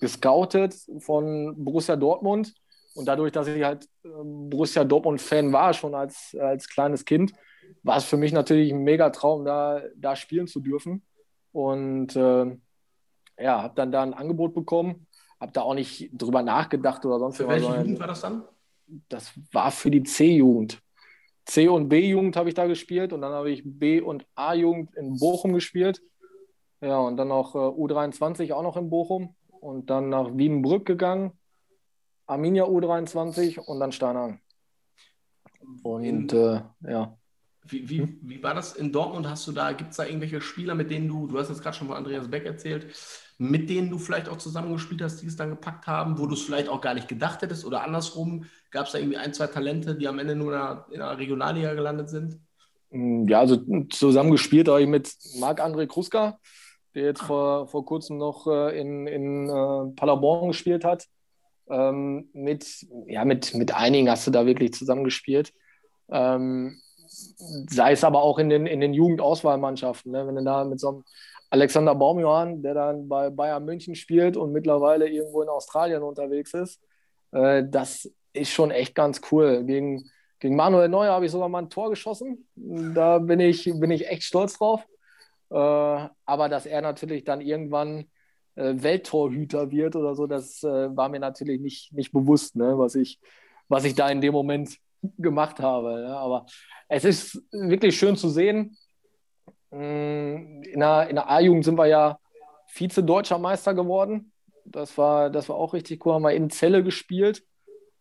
[0.00, 2.54] gescoutet von Borussia Dortmund.
[2.94, 7.32] Und dadurch, dass ich halt ähm, Borussia Dortmund-Fan war, schon als, als kleines Kind,
[7.82, 11.02] war es für mich natürlich ein mega Traum, da, da spielen zu dürfen.
[11.52, 12.56] Und äh,
[13.38, 15.06] ja, habe dann da ein Angebot bekommen,
[15.40, 17.54] habe da auch nicht drüber nachgedacht oder sonst Für was.
[17.54, 18.44] welche sondern Jugend war das dann?
[19.08, 20.82] Das war für die C-Jugend.
[21.44, 25.18] C- und B-Jugend habe ich da gespielt und dann habe ich B- und A-Jugend in
[25.18, 26.02] Bochum gespielt.
[26.80, 31.32] Ja, und dann noch äh, U23 auch noch in Bochum und dann nach Wiedenbrück gegangen,
[32.26, 34.40] Arminia U23 und dann Steinhagen.
[35.82, 37.16] Und äh, ja.
[37.66, 39.28] Wie, wie, wie war das in Dortmund?
[39.28, 41.76] Hast du da, gibt es da irgendwelche Spieler, mit denen du, du hast jetzt gerade
[41.76, 42.86] schon von Andreas Beck erzählt,
[43.38, 46.42] mit denen du vielleicht auch zusammengespielt hast, die es dann gepackt haben, wo du es
[46.42, 48.44] vielleicht auch gar nicht gedacht hättest oder andersrum?
[48.70, 51.18] Gab es da irgendwie ein, zwei Talente, die am Ende nur in der, in der
[51.18, 52.40] Regionalliga gelandet sind?
[52.90, 53.58] Mm, Ja, also
[53.90, 56.38] zusammen gespielt habe ich mit Marc-André Kruska,
[56.94, 61.06] der jetzt vor, vor kurzem noch äh, in, in äh, Paderborn gespielt hat.
[61.68, 65.52] Ähm, mit, ja, mit, mit einigen hast du da wirklich zusammengespielt.
[66.10, 70.12] Ähm, sei es aber auch in den, in den Jugendauswahlmannschaften.
[70.12, 70.26] Ne?
[70.26, 71.04] Wenn du da mit so einem
[71.50, 76.80] Alexander Baumjohann, der dann bei Bayern München spielt und mittlerweile irgendwo in Australien unterwegs ist,
[77.32, 79.64] äh, das ist schon echt ganz cool.
[79.64, 82.48] Gegen, gegen Manuel Neuer habe ich sogar mal ein Tor geschossen.
[82.56, 84.86] Da bin ich, bin ich echt stolz drauf.
[85.50, 88.06] Äh, aber dass er natürlich dann irgendwann
[88.54, 92.78] äh, Welttorhüter wird oder so, das äh, war mir natürlich nicht, nicht bewusst, ne?
[92.78, 93.18] was, ich,
[93.68, 94.76] was ich da in dem Moment
[95.18, 96.02] gemacht habe.
[96.02, 96.16] Ja?
[96.18, 96.46] Aber
[96.88, 98.76] es ist wirklich schön zu sehen.
[99.70, 102.18] Mm, In der, in der A-Jugend sind wir ja
[102.68, 104.32] Vize-Deutscher Meister geworden.
[104.64, 106.14] Das war, das war auch richtig cool.
[106.14, 107.42] Haben wir in Celle gespielt,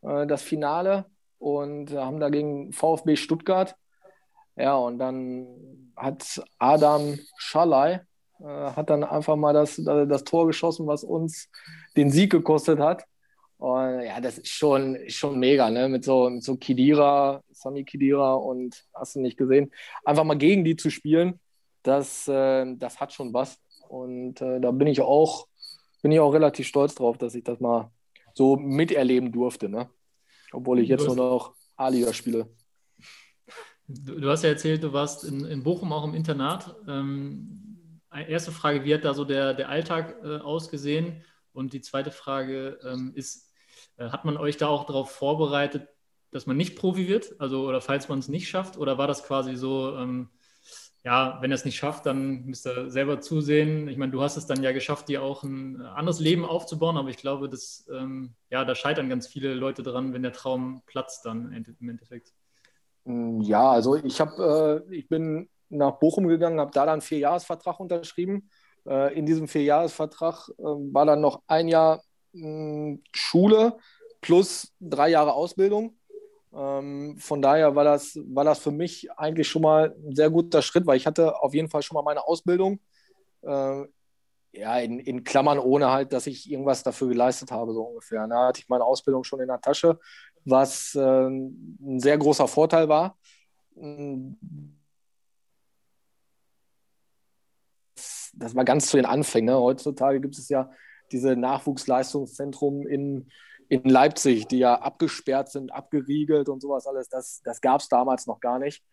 [0.02, 1.06] das Finale,
[1.40, 3.76] und haben da gegen VfB Stuttgart.
[4.56, 8.00] Ja, und dann hat Adam Schalay
[8.42, 11.50] äh, hat dann einfach mal das, das Tor geschossen, was uns
[11.98, 13.04] den Sieg gekostet hat.
[13.58, 15.90] Und ja, das ist schon, schon mega, ne?
[15.90, 19.72] Mit so, mit so Kidira, Sami Kidira und hast du nicht gesehen.
[20.06, 21.42] Einfach mal gegen die zu spielen,
[21.84, 23.60] das, äh, das hat schon was.
[23.90, 25.48] Und äh, da bin ich auch,
[26.02, 27.92] bin ich auch relativ stolz drauf, dass ich das mal
[28.34, 29.90] so miterleben durfte, ne?
[30.54, 32.48] Obwohl ich jetzt nur noch A-Liga spiele.
[33.92, 36.76] Du, du hast ja erzählt, du warst in, in Bochum auch im Internat.
[36.88, 41.24] Ähm, erste Frage, wie hat da so der, der Alltag äh, ausgesehen?
[41.54, 43.52] Und die zweite Frage ähm, ist,
[43.98, 45.88] äh, hat man euch da auch darauf vorbereitet,
[46.30, 47.34] dass man nicht Profi wird?
[47.42, 48.78] Also, oder falls man es nicht schafft?
[48.78, 50.30] Oder war das quasi so, ähm,
[51.04, 53.88] ja, wenn er es nicht schafft, dann müsst ihr selber zusehen.
[53.88, 57.10] Ich meine, du hast es dann ja geschafft, dir auch ein anderes Leben aufzubauen, aber
[57.10, 61.26] ich glaube, dass, ähm, ja, da scheitern ganz viele Leute dran, wenn der Traum platzt
[61.26, 62.34] dann im Endeffekt.
[63.10, 67.02] Mm, Ja, also ich habe, äh, ich bin nach Bochum gegangen, habe da dann einen
[67.02, 68.50] Vierjahresvertrag unterschrieben.
[68.88, 73.78] Äh, in diesem Vierjahresvertrag äh, war dann noch ein Jahr mh, Schule
[74.22, 75.98] plus drei Jahre Ausbildung.
[76.54, 80.62] Ähm, von daher war das, war das für mich eigentlich schon mal ein sehr guter
[80.64, 82.80] Schritt, weil ich hatte auf jeden Fall schon mal meine Ausbildung.
[83.44, 83.86] Äh,
[84.54, 88.28] ja, in, in Klammern ohne halt, dass ich irgendwas dafür geleistet habe, so ungefähr.
[88.28, 90.00] Da hatte ich meine Ausbildung schon in der Tasche,
[90.46, 93.18] was äh, ein sehr großer Vorteil war.
[97.96, 99.54] Das, war ganz zu den Anfängen.
[99.54, 99.60] Ne?
[99.60, 100.70] Heutzutage gibt es ja
[101.12, 103.30] diese Nachwuchsleistungszentren in,
[103.68, 107.10] in Leipzig, die ja abgesperrt sind, abgeriegelt und sowas alles.
[107.10, 108.84] Das, das gab es damals noch gar nicht.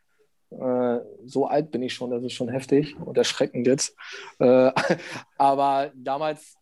[0.50, 3.96] Äh, so alt bin ich schon, das ist schon heftig und erschreckend jetzt.
[4.38, 4.72] Äh,
[5.38, 6.56] aber damals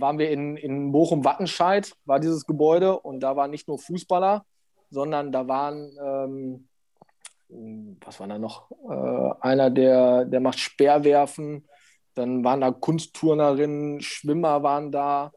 [0.00, 4.44] waren wir in, in Bochum-Wattenscheid, war dieses Gebäude und da waren nicht nur Fußballer,
[4.90, 6.68] sondern da waren,
[7.48, 8.70] ähm, was war da noch?
[8.70, 11.68] Äh, einer, der, der macht Speerwerfen,
[12.14, 15.32] dann waren da Kunstturnerinnen, Schwimmer waren da,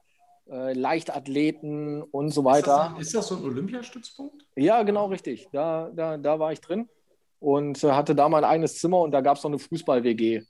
[0.50, 2.96] äh, Leichtathleten und so weiter.
[3.00, 4.46] Ist das, ist das so ein Olympiastützpunkt?
[4.56, 5.50] Ja, genau richtig.
[5.52, 6.88] Da, da, da war ich drin
[7.40, 10.44] und äh, hatte da mein eigenes Zimmer und da gab es noch eine Fußball-WG.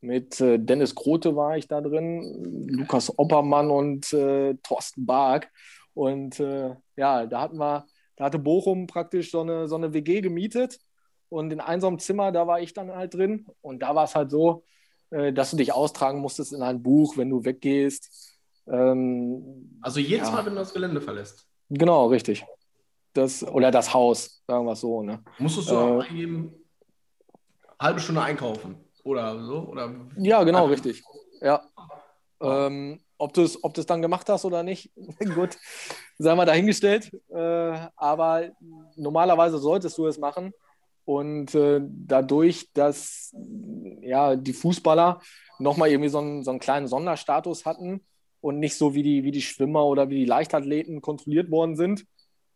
[0.00, 5.50] Mit äh, Dennis Grote war ich da drin, Lukas Oppermann und äh, Thorsten Bark.
[5.94, 10.20] Und äh, ja, da hatten wir, da hatte Bochum praktisch so eine, so eine WG
[10.20, 10.78] gemietet.
[11.30, 13.46] Und in einem Zimmer, da war ich dann halt drin.
[13.60, 14.64] Und da war es halt so,
[15.10, 18.38] äh, dass du dich austragen musstest in ein Buch, wenn du weggehst.
[18.70, 20.34] Ähm, Also jedes Ja.
[20.34, 22.44] Mal, wenn du das Gelände verlässt, genau, richtig.
[23.14, 25.02] Das, oder das Haus, sagen wir es so.
[25.02, 25.22] Ne?
[25.38, 25.78] musstest du Äh.
[25.78, 26.52] auch eingeben,
[27.80, 29.60] halbe Stunde einkaufen oder so?
[29.60, 31.02] Oder Ja, genau, Also- richtig.
[31.40, 31.62] Ja.
[32.40, 34.92] Ähm, ob du es ob du's dann gemacht hast oder nicht,
[35.34, 35.56] gut,
[36.18, 37.10] sei mal dahingestellt.
[37.30, 38.50] Äh, aber
[38.96, 40.52] normalerweise solltest du es machen.
[41.04, 43.34] Und äh, dadurch, dass
[44.02, 45.20] ja, die Fußballer
[45.58, 48.04] nochmal irgendwie so einen, so einen kleinen Sonderstatus hatten
[48.40, 52.04] und nicht so wie die, wie die Schwimmer oder wie die Leichtathleten kontrolliert worden sind,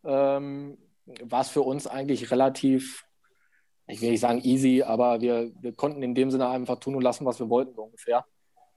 [0.05, 0.78] ähm,
[1.22, 3.05] war es für uns eigentlich relativ,
[3.86, 7.02] ich will nicht sagen easy, aber wir, wir konnten in dem Sinne einfach tun und
[7.02, 8.24] lassen, was wir wollten, so ungefähr.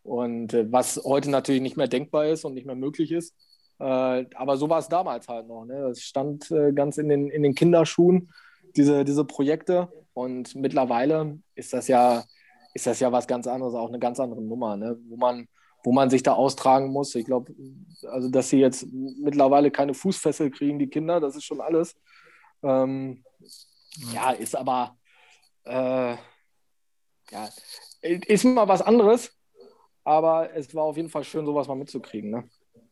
[0.04, 3.36] Und äh, was heute natürlich nicht mehr denkbar ist und nicht mehr möglich ist.
[3.80, 5.66] Äh, aber so war es damals halt noch.
[5.66, 5.76] Ne?
[5.88, 8.32] Es stand äh, ganz in den, in den Kinderschuhen,
[8.76, 9.90] diese, diese Projekte.
[10.14, 12.24] Und mittlerweile ist das ja,
[12.74, 14.98] ist das ja was ganz anderes, auch eine ganz andere Nummer, ne?
[15.08, 15.48] wo, man,
[15.84, 17.16] wo man sich da austragen muss.
[17.16, 17.54] Ich glaube,
[18.08, 21.96] also dass sie jetzt mittlerweile keine Fußfessel kriegen, die Kinder, das ist schon alles.
[22.64, 23.24] Ähm,
[24.14, 24.98] ja, ist aber
[25.66, 26.16] äh,
[27.32, 27.50] ja,
[28.02, 29.32] ist mal was anderes,
[30.04, 32.30] aber es war auf jeden Fall schön, sowas mal mitzukriegen.
[32.30, 32.44] Ne?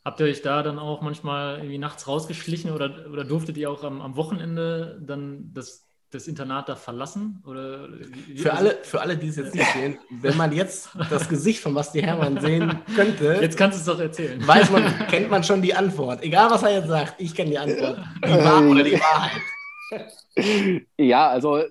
[0.04, 3.84] Habt ihr euch da dann auch manchmal irgendwie nachts rausgeschlichen oder, oder durftet ihr auch
[3.84, 7.42] am, am Wochenende dann das, das Internat da verlassen?
[7.46, 10.90] Oder wie- für also- alle, für alle, die es jetzt nicht sehen, wenn man jetzt
[11.12, 14.46] das Gesicht von Basti Hermann sehen könnte, Jetzt kannst du es doch erzählen.
[14.46, 16.22] weiß man, kennt man schon die Antwort.
[16.24, 18.00] Egal, was er jetzt sagt, ich kenne die Antwort.
[18.26, 19.42] Die Wahrheit oder die Wahrheit.
[20.98, 21.62] Ja, also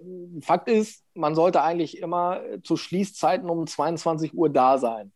[0.42, 5.12] Fakt ist, man sollte eigentlich immer zu Schließzeiten um 22 Uhr da sein.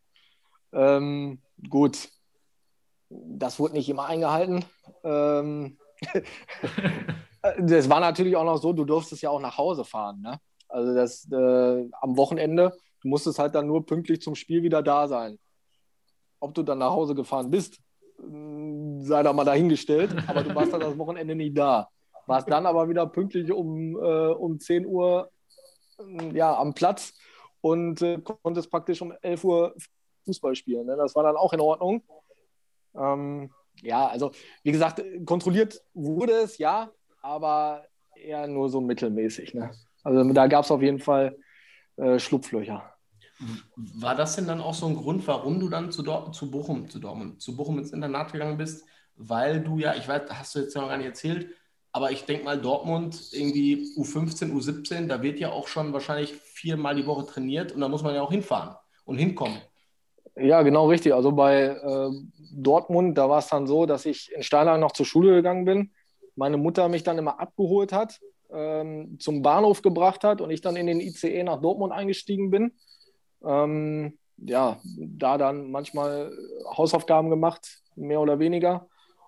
[0.72, 2.08] Ähm, gut,
[3.08, 4.64] das wurde nicht immer eingehalten.
[5.04, 5.78] Ähm,
[7.58, 10.20] das war natürlich auch noch so, du durftest ja auch nach Hause fahren.
[10.20, 10.38] Ne?
[10.68, 15.08] Also das äh, am Wochenende, du musstest halt dann nur pünktlich zum Spiel wieder da
[15.08, 15.38] sein.
[16.40, 17.78] Ob du dann nach Hause gefahren bist,
[18.18, 21.88] mh, sei da mal dahingestellt, aber du warst dann das Wochenende nicht da.
[22.26, 25.30] Warst dann aber wieder pünktlich um, äh, um 10 Uhr
[25.98, 27.14] äh, ja, am Platz
[27.60, 29.74] und äh, konntest praktisch um 11 Uhr
[30.24, 30.86] Fußball spielen.
[30.86, 30.96] Ne?
[30.96, 32.02] Das war dann auch in Ordnung.
[32.94, 33.50] Ähm,
[33.82, 36.90] ja, also wie gesagt, kontrolliert wurde es, ja,
[37.22, 37.84] aber
[38.14, 39.54] eher nur so mittelmäßig.
[39.54, 39.70] Ne?
[40.02, 41.36] Also da gab es auf jeden Fall
[41.96, 42.92] äh, Schlupflöcher.
[43.76, 46.88] War das denn dann auch so ein Grund, warum du dann zu, Dort zu Bochum,
[46.88, 48.86] zu Dortmund, zu Bochum ins Internat gegangen bist?
[49.16, 51.50] Weil du ja, ich weiß, hast du jetzt noch gar nicht erzählt,
[51.96, 56.94] aber ich denke mal, Dortmund irgendwie U15, U17, da wird ja auch schon wahrscheinlich viermal
[56.94, 59.56] die Woche trainiert und da muss man ja auch hinfahren und hinkommen.
[60.36, 61.14] Ja, genau richtig.
[61.14, 62.10] Also bei äh,
[62.52, 65.90] Dortmund, da war es dann so, dass ich in Steinlang noch zur Schule gegangen bin.
[66.34, 68.20] Meine Mutter mich dann immer abgeholt hat,
[68.52, 72.72] ähm, zum Bahnhof gebracht hat und ich dann in den ICE nach Dortmund eingestiegen bin.
[73.42, 76.30] Ähm, ja, da dann manchmal
[76.76, 78.86] Hausaufgaben gemacht, mehr oder weniger,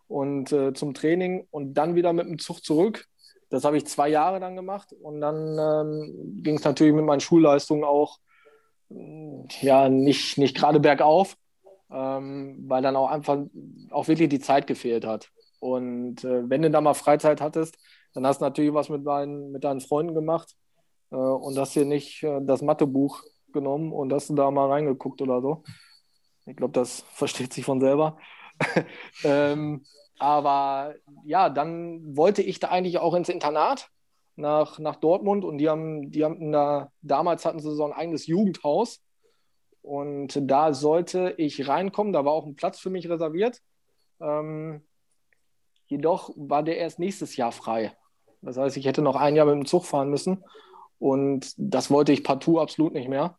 [0.09, 3.07] und äh, zum Training und dann wieder mit dem Zug zurück.
[3.51, 7.21] Das habe ich zwei Jahre dann gemacht und dann ähm, ging es natürlich mit meinen
[7.21, 8.19] Schulleistungen auch
[9.61, 11.37] ja, nicht, nicht gerade bergauf,
[11.91, 13.39] ähm, weil dann auch einfach
[13.91, 15.31] auch wirklich die Zeit gefehlt hat.
[15.61, 17.77] Und äh, wenn du da mal Freizeit hattest,
[18.15, 20.55] dann hast du natürlich was mit deinen, mit deinen Freunden gemacht
[21.11, 25.21] äh, und hast dir nicht äh, das Mathebuch genommen und hast du da mal reingeguckt
[25.21, 25.63] oder so.
[26.47, 28.17] Ich glaube, das versteht sich von selber.
[29.25, 29.85] ähm,
[30.19, 30.95] aber
[31.25, 33.91] ja, dann wollte ich da eigentlich auch ins Internat
[34.37, 38.27] nach, nach Dortmund und die haben, die haben da, damals hatten sie so ein eigenes
[38.27, 39.03] Jugendhaus
[39.83, 43.61] und da sollte ich reinkommen, da war auch ein Platz für mich reserviert.
[44.21, 44.83] Ähm,
[45.87, 47.97] jedoch war der erst nächstes Jahr frei.
[48.43, 50.45] Das heißt, ich hätte noch ein Jahr mit dem Zug fahren müssen
[50.99, 53.39] und das wollte ich partout absolut nicht mehr.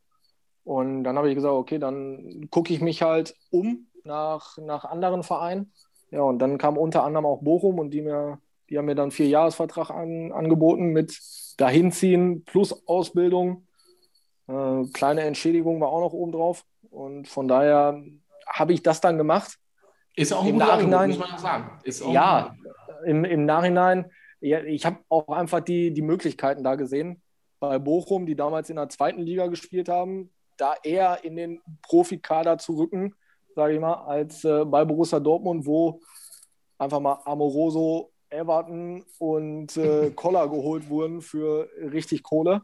[0.64, 5.24] Und dann habe ich gesagt, okay, dann gucke ich mich halt um nach, nach anderen
[5.24, 5.72] Vereinen.
[6.12, 9.06] Ja, und dann kam unter anderem auch Bochum und die mir die haben mir dann
[9.06, 11.18] einen Vierjahresvertrag an, angeboten mit
[11.58, 13.66] Dahinziehen plus Ausbildung.
[14.48, 16.64] Äh, kleine Entschädigung war auch noch oben drauf.
[16.92, 18.00] Und von daher
[18.48, 19.58] habe ich das dann gemacht.
[20.16, 21.80] Ist auch ein Im Nachhinein- Angebot, muss man ja sagen.
[21.84, 22.56] Ist auch Ja,
[23.06, 27.24] im, im Nachhinein, ja, ich habe auch einfach die, die Möglichkeiten da gesehen.
[27.60, 32.60] Bei Bochum, die damals in der zweiten Liga gespielt haben, da eher in den Profikader
[32.60, 33.16] zu rücken,
[33.60, 36.00] sage ich mal, als äh, bei Borussia Dortmund, wo
[36.78, 42.62] einfach mal Amoroso, Everton und äh, Koller geholt wurden für richtig Kohle.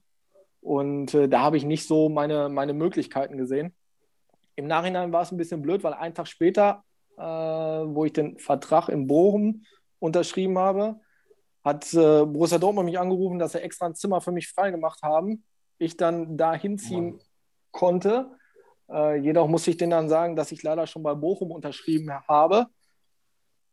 [0.61, 3.75] Und äh, da habe ich nicht so meine, meine Möglichkeiten gesehen.
[4.55, 6.85] Im Nachhinein war es ein bisschen blöd, weil einen Tag später,
[7.17, 9.65] äh, wo ich den Vertrag in Bochum
[9.99, 11.01] unterschrieben habe,
[11.61, 15.43] hat äh, Borussia Dortmund mich angerufen, dass sie extra ein Zimmer für mich freigemacht haben.
[15.77, 17.19] Ich dann da hinziehen
[17.71, 18.31] konnte.
[18.89, 22.67] Äh, jedoch muss ich denen dann sagen, dass ich leider schon bei Bochum unterschrieben habe.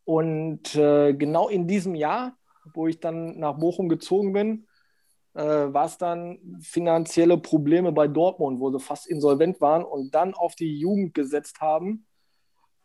[0.04, 2.36] Und äh, genau in diesem Jahr,
[2.74, 4.66] wo ich dann nach Bochum gezogen bin,
[5.34, 10.34] äh, war es dann finanzielle Probleme bei Dortmund, wo sie fast insolvent waren und dann
[10.34, 12.06] auf die Jugend gesetzt haben.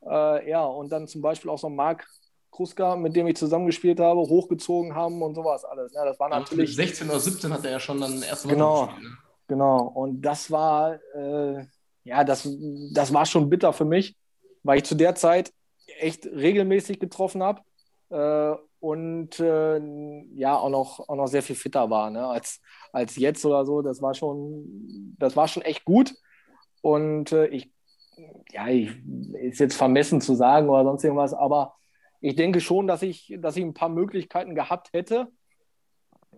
[0.06, 2.08] Äh, ja, und dann zum Beispiel auch so Marc
[2.52, 5.94] Kruska, mit dem ich zusammengespielt habe, hochgezogen haben und sowas alles.
[5.94, 6.76] Ja, das war natürlich.
[6.76, 8.86] 16 oder 17 hat er ja schon dann erste Mal genau.
[8.86, 9.18] Ne?
[9.48, 11.66] Genau, und das war, äh,
[12.08, 12.48] ja, das,
[12.94, 14.16] das war schon bitter für mich,
[14.64, 15.54] weil ich zu der Zeit
[16.00, 17.62] echt regelmäßig getroffen habe
[18.10, 19.80] äh, und äh,
[20.36, 22.62] ja auch noch, auch noch sehr viel fitter war ne, als,
[22.94, 23.82] als jetzt oder so.
[23.82, 26.16] Das war schon, das war schon echt gut.
[26.82, 27.72] Und äh, ich,
[28.52, 28.92] ja, ich,
[29.34, 31.76] ist jetzt vermessen zu sagen oder sonst irgendwas, aber
[32.22, 35.28] ich denke schon, dass ich, dass ich ein paar Möglichkeiten gehabt hätte,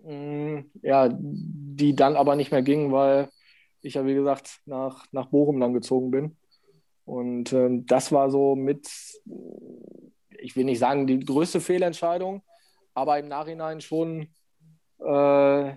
[0.04, 3.30] mm, ja, die dann aber nicht mehr gingen, weil
[3.82, 6.38] ich ja, wie gesagt, nach, nach Bochum dann gezogen bin.
[7.06, 8.88] Und äh, das war so mit,
[10.38, 12.44] ich will nicht sagen, die größte Fehlentscheidung,
[12.94, 14.28] aber im Nachhinein schon
[15.00, 15.70] äh,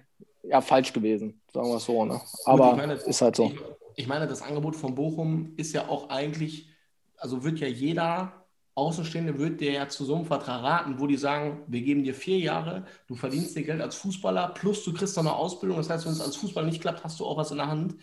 [0.42, 2.05] ja, falsch gewesen, sagen wir es so.
[2.05, 2.20] Ne?
[2.44, 3.46] Aber meine, ist halt so.
[3.46, 3.61] Ich,
[3.96, 6.68] ich meine, das Angebot von Bochum ist ja auch eigentlich,
[7.16, 8.41] also wird ja jeder
[8.74, 12.14] Außenstehende wird dir ja zu so einem Vertrag raten, wo die sagen, wir geben dir
[12.14, 15.76] vier Jahre, du verdienst dir Geld als Fußballer, plus du kriegst noch eine Ausbildung.
[15.76, 17.96] Das heißt, wenn es als Fußballer nicht klappt, hast du auch was in der Hand.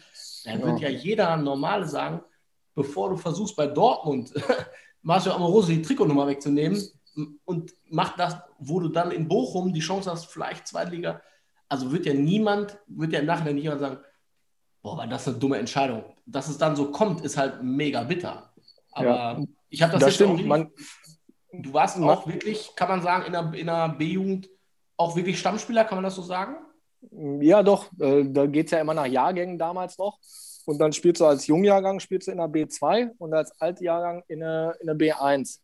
[0.45, 0.65] Dann ja.
[0.65, 2.21] wird ja jeder Normale sagen,
[2.75, 4.31] bevor du versuchst bei Dortmund
[5.01, 6.81] Marcio Amoroso die Trikotnummer wegzunehmen
[7.45, 11.21] und mach das, wo du dann in Bochum die Chance hast, vielleicht Zweitliga.
[11.67, 13.97] Also wird ja niemand, wird ja im Nachhinein nicht jemand sagen,
[14.81, 16.03] boah, war das eine dumme Entscheidung.
[16.25, 18.53] Dass es dann so kommt, ist halt mega bitter.
[18.91, 19.43] Aber ja.
[19.69, 20.45] Ich habe das, das stimmt.
[20.45, 20.71] Man,
[21.51, 24.49] du warst man, auch wirklich, kann man sagen, in der, in der B-Jugend
[24.97, 26.55] auch wirklich Stammspieler, kann man das so sagen?
[27.41, 27.85] Ja, doch.
[27.99, 30.19] Äh, da geht es ja immer nach Jahrgängen damals noch.
[30.65, 34.41] Und dann spielst du als Jungjahrgang spielst du in der B2 und als Altjahrgang in
[34.41, 35.59] der, in der B1.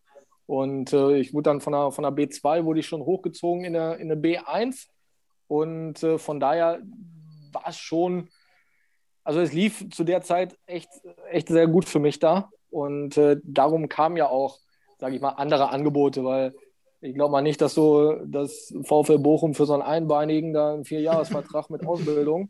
[0.48, 3.74] Und äh, ich wurde dann von der, von der B2 wurde ich schon hochgezogen in
[3.74, 4.88] der, in der B1.
[5.48, 6.82] Und äh, von daher
[7.52, 8.30] war es schon,
[9.24, 10.90] also es lief zu der Zeit echt,
[11.30, 12.50] echt sehr gut für mich da.
[12.76, 14.60] Und äh, darum kamen ja auch,
[14.98, 16.54] sage ich mal, andere Angebote, weil
[17.00, 20.84] ich glaube mal nicht, dass so das VfL Bochum für so einen Einbeinigen da einen
[20.84, 22.50] Vierjahresvertrag mit Ausbildung.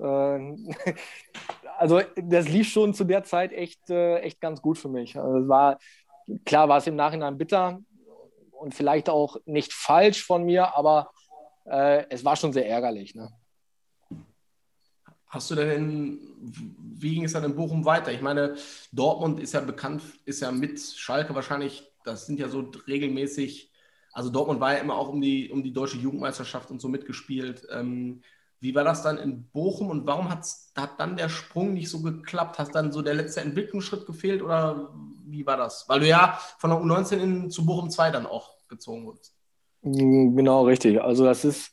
[0.00, 0.04] Äh,
[1.78, 5.16] also das lief schon zu der Zeit echt, äh, echt ganz gut für mich.
[5.16, 5.78] Also es war,
[6.44, 7.78] klar war es im Nachhinein bitter
[8.50, 11.12] und vielleicht auch nicht falsch von mir, aber
[11.66, 13.14] äh, es war schon sehr ärgerlich.
[13.14, 13.30] Ne?
[15.32, 16.18] Hast du denn,
[16.98, 18.12] wie ging es dann in Bochum weiter?
[18.12, 18.54] Ich meine,
[18.92, 23.72] Dortmund ist ja bekannt, ist ja mit Schalke wahrscheinlich, das sind ja so regelmäßig,
[24.12, 27.66] also Dortmund war ja immer auch um die, um die deutsche Jugendmeisterschaft und so mitgespielt.
[27.70, 28.20] Ähm,
[28.60, 32.02] wie war das dann in Bochum und warum hat's, hat dann der Sprung nicht so
[32.02, 32.58] geklappt?
[32.58, 34.92] Hat dann so der letzte Entwicklungsschritt gefehlt oder
[35.24, 35.88] wie war das?
[35.88, 39.34] Weil du ja von der U19 in, zu Bochum 2 dann auch gezogen wurdest.
[39.80, 41.00] Genau, richtig.
[41.00, 41.72] Also das ist,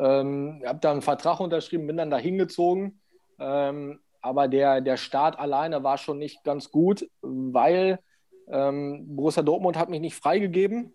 [0.00, 3.00] ähm, ich habe da einen Vertrag unterschrieben, bin dann da hingezogen
[3.40, 7.98] ähm, aber der, der Start alleine war schon nicht ganz gut, weil
[8.48, 10.92] ähm, Borussia Dortmund hat mich nicht freigegeben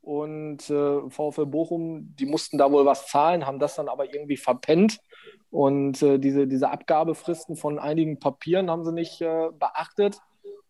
[0.00, 4.36] und äh, VfL Bochum, die mussten da wohl was zahlen, haben das dann aber irgendwie
[4.36, 5.00] verpennt.
[5.50, 10.20] Und äh, diese, diese Abgabefristen von einigen Papieren haben sie nicht äh, beachtet.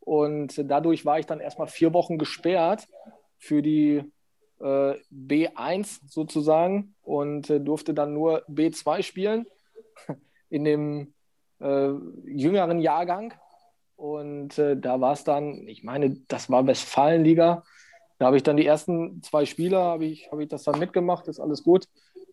[0.01, 2.87] Und dadurch war ich dann erstmal vier Wochen gesperrt
[3.37, 4.11] für die
[4.61, 9.47] äh, B1 sozusagen und äh, durfte dann nur B2 spielen
[10.51, 11.15] in dem
[11.61, 11.91] äh,
[12.27, 13.35] jüngeren Jahrgang.
[13.97, 17.63] Und äh, da war es dann, ich meine, das war Westfalenliga.
[18.19, 21.29] Da habe ich dann die ersten zwei Spiele, habe ich, hab ich das dann mitgemacht,
[21.29, 21.87] ist alles gut.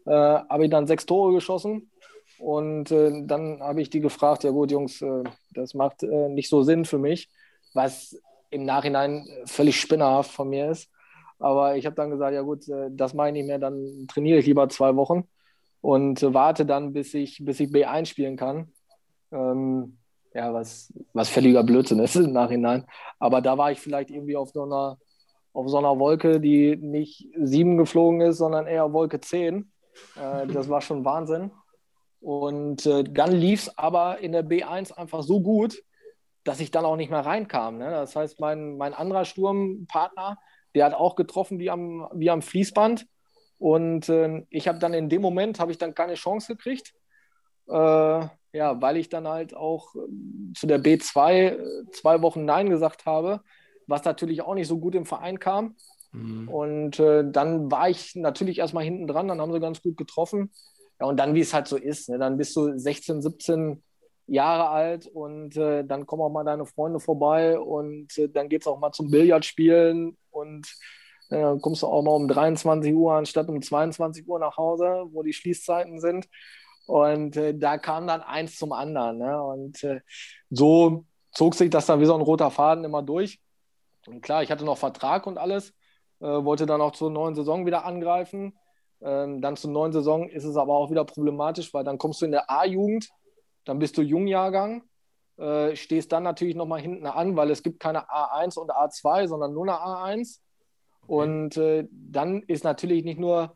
[0.05, 1.91] Äh, habe ich dann sechs Tore geschossen.
[2.39, 5.23] Und äh, dann habe ich die gefragt, ja gut, Jungs, äh,
[5.53, 7.29] das macht äh, nicht so Sinn für mich,
[7.73, 8.15] was
[8.49, 10.89] im Nachhinein völlig spinnerhaft von mir ist.
[11.39, 14.45] Aber ich habe dann gesagt, ja gut, das mache ich nicht mehr, dann trainiere ich
[14.45, 15.27] lieber zwei Wochen
[15.81, 18.71] und warte dann, bis ich, bis ich B1 spielen kann.
[19.31, 19.97] Ähm,
[20.33, 22.85] ja, was, was völliger Blödsinn ist im Nachhinein.
[23.19, 24.97] Aber da war ich vielleicht irgendwie auf so einer,
[25.53, 29.71] auf so einer Wolke, die nicht sieben geflogen ist, sondern eher Wolke 10.
[30.15, 31.51] Äh, das war schon Wahnsinn.
[32.19, 35.83] Und äh, dann lief es aber in der B1 einfach so gut,
[36.43, 37.77] dass ich dann auch nicht mehr reinkam.
[37.77, 37.89] Ne?
[37.89, 40.37] Das heißt, mein, mein anderer Sturmpartner,
[40.77, 43.05] der hat auch getroffen wie am, wie am Fließband.
[43.59, 46.93] Und äh, ich habe dann in dem Moment, habe ich dann keine Chance gekriegt.
[47.67, 51.57] Äh, ja, weil ich dann halt auch ähm, zu der B2 äh,
[51.91, 53.41] zwei Wochen Nein gesagt habe,
[53.87, 55.75] was natürlich auch nicht so gut im Verein kam.
[56.11, 56.47] Mhm.
[56.47, 60.51] Und äh, dann war ich natürlich erstmal hinten dran, dann haben sie ganz gut getroffen.
[60.99, 62.17] Ja, und dann, wie es halt so ist, ne?
[62.17, 63.83] dann bist du 16, 17
[64.27, 68.67] Jahre alt und äh, dann kommen auch mal deine Freunde vorbei und dann geht es
[68.67, 70.67] auch mal zum Billardspielen und
[71.29, 75.23] äh, kommst du auch mal um 23 Uhr anstatt um 22 Uhr nach Hause, wo
[75.23, 76.27] die Schließzeiten sind.
[76.85, 79.17] Und äh, da kam dann eins zum anderen.
[79.17, 79.43] Ne?
[79.43, 79.99] Und äh,
[80.49, 83.41] so zog sich das dann wie so ein roter Faden immer durch.
[84.07, 85.73] Und klar, ich hatte noch Vertrag und alles,
[86.21, 88.57] äh, wollte dann auch zur neuen Saison wieder angreifen.
[89.01, 92.25] Ähm, dann zur neuen Saison ist es aber auch wieder problematisch, weil dann kommst du
[92.25, 93.09] in der A-Jugend,
[93.65, 94.83] dann bist du Jungjahrgang,
[95.37, 99.53] äh, stehst dann natürlich nochmal hinten an, weil es gibt keine A1 und A2, sondern
[99.53, 100.39] nur eine A1.
[101.05, 103.55] Und äh, dann ist natürlich nicht nur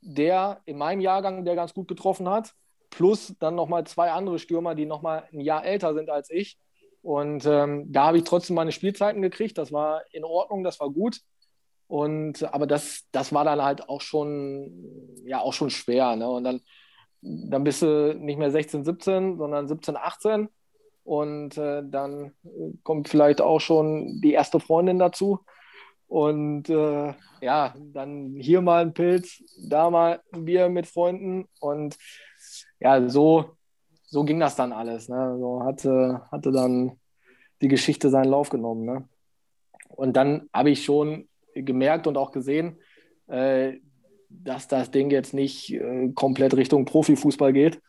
[0.00, 2.54] der in meinem Jahrgang, der ganz gut getroffen hat,
[2.90, 6.58] plus dann nochmal zwei andere Stürmer, die nochmal ein Jahr älter sind als ich.
[7.02, 9.56] Und ähm, da habe ich trotzdem meine Spielzeiten gekriegt.
[9.56, 11.20] Das war in Ordnung, das war gut.
[11.86, 16.16] Und aber das, das war dann halt auch schon, ja, auch schon schwer.
[16.16, 16.28] Ne?
[16.28, 16.60] Und dann,
[17.22, 20.48] dann bist du nicht mehr 16, 17, sondern 17, 18.
[21.08, 22.32] Und äh, dann
[22.82, 25.38] kommt vielleicht auch schon die erste Freundin dazu.
[26.06, 31.48] Und äh, ja, dann hier mal ein Pilz, da mal ein Bier mit Freunden.
[31.60, 31.96] Und
[32.78, 33.52] ja, so,
[34.04, 35.08] so ging das dann alles.
[35.08, 35.38] Ne?
[35.40, 36.98] So hatte, hatte dann
[37.62, 38.84] die Geschichte seinen Lauf genommen.
[38.84, 39.08] Ne?
[39.88, 42.76] Und dann habe ich schon gemerkt und auch gesehen,
[43.28, 43.78] äh,
[44.28, 47.80] dass das Ding jetzt nicht äh, komplett Richtung Profifußball geht.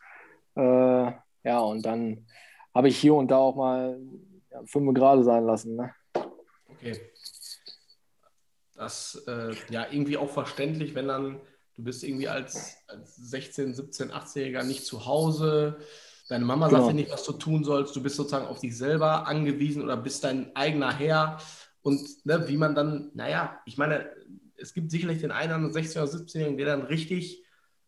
[0.55, 1.11] Äh,
[1.43, 2.25] ja, und dann
[2.73, 3.99] habe ich hier und da auch mal
[4.51, 5.75] ja, fünf gerade sein lassen.
[5.75, 5.93] Ne?
[6.69, 6.99] Okay
[8.79, 11.39] das äh, ja irgendwie auch verständlich, wenn dann
[11.75, 15.77] du bist irgendwie als, als 16, 17, 18-Jähriger nicht zu Hause,
[16.29, 16.79] deine Mama genau.
[16.79, 19.97] sagt dir nicht, was du tun sollst, du bist sozusagen auf dich selber angewiesen oder
[19.97, 21.39] bist dein eigener Herr
[21.81, 24.09] und ne, wie man dann, naja, ich meine,
[24.55, 27.43] es gibt sicherlich den einen oder anderen 16- oder 17-Jährigen, der dann richtig,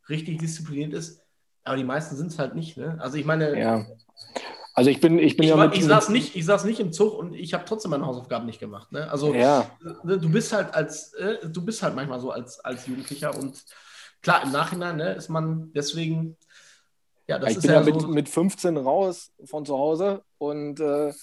[0.10, 1.22] richtig diszipliniert ist,
[1.64, 2.78] aber die meisten sind es halt nicht.
[2.78, 2.98] Ne?
[3.00, 3.86] Also ich meine, ja.
[4.82, 6.80] Also ich bin, ich bin ich, ja war, mit, ich, saß nicht, ich saß nicht
[6.80, 8.92] im Zug und ich habe trotzdem meine Hausaufgaben nicht gemacht.
[8.92, 9.08] Ne?
[9.12, 9.70] Also ja.
[10.04, 13.64] Ne, du bist halt als, äh, du bist halt manchmal so als, als Jugendlicher und
[14.24, 16.36] klar, im Nachhinein ne, ist man deswegen,
[17.28, 20.24] ja, das ich ist bin ja, ja mit, so, mit 15 raus von zu Hause
[20.40, 21.14] und äh,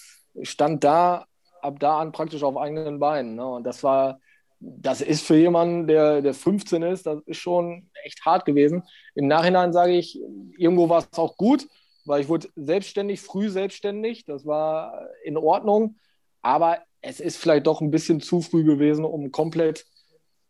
[0.43, 1.27] stand da
[1.61, 3.35] ab da an praktisch auf eigenen Beinen.
[3.35, 3.45] Ne?
[3.45, 4.21] Und das war,
[4.61, 8.85] das ist für jemanden, der, der 15 ist, das ist schon echt hart gewesen.
[9.17, 10.17] Im Nachhinein sage ich,
[10.57, 11.67] irgendwo war es auch gut,
[12.09, 14.25] weil ich wurde selbstständig, früh selbstständig.
[14.25, 15.97] Das war in Ordnung.
[16.43, 19.87] Aber es ist vielleicht doch ein bisschen zu früh gewesen, um komplett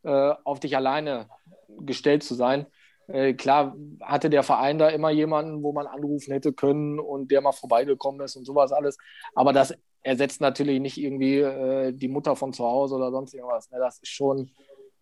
[0.04, 1.28] äh, auf dich alleine
[1.80, 2.66] gestellt zu sein.
[3.08, 7.40] Äh, klar hatte der Verein da immer jemanden, wo man anrufen hätte können und der
[7.40, 8.98] mal vorbeigekommen ist und sowas alles.
[9.34, 13.70] Aber das ersetzt natürlich nicht irgendwie äh, die Mutter von zu Hause oder sonst irgendwas.
[13.70, 13.78] Ne?
[13.78, 14.50] Das ist schon,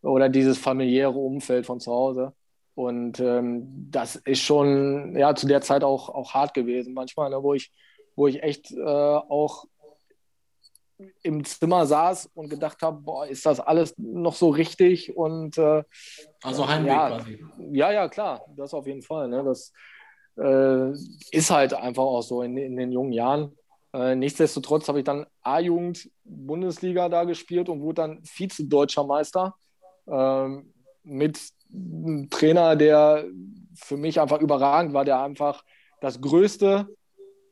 [0.03, 2.33] oder dieses familiäre Umfeld von zu Hause.
[2.77, 7.43] Und ähm, das ist schon ja, zu der Zeit auch, auch hart gewesen, manchmal, ne,
[7.43, 7.73] wo, ich,
[8.15, 9.65] wo ich echt äh, auch
[11.23, 15.17] im Zimmer saß und gedacht habe, boah, ist das alles noch so richtig?
[15.17, 15.85] Und äh,
[16.43, 17.45] also Heimweg ja, quasi.
[17.73, 19.29] Ja, ja, klar, das auf jeden Fall.
[19.29, 19.43] Ne?
[19.43, 19.73] Das
[20.39, 20.93] äh,
[21.31, 23.57] ist halt einfach auch so in, in den jungen Jahren.
[23.95, 29.55] Äh, nichtsdestotrotz habe ich dann A-Jugend Bundesliga da gespielt und wurde dann Vize-Deutscher Meister
[30.07, 33.25] ähm, mit ein Trainer, der
[33.75, 35.65] für mich einfach überragend war, der einfach
[36.01, 36.89] das Größte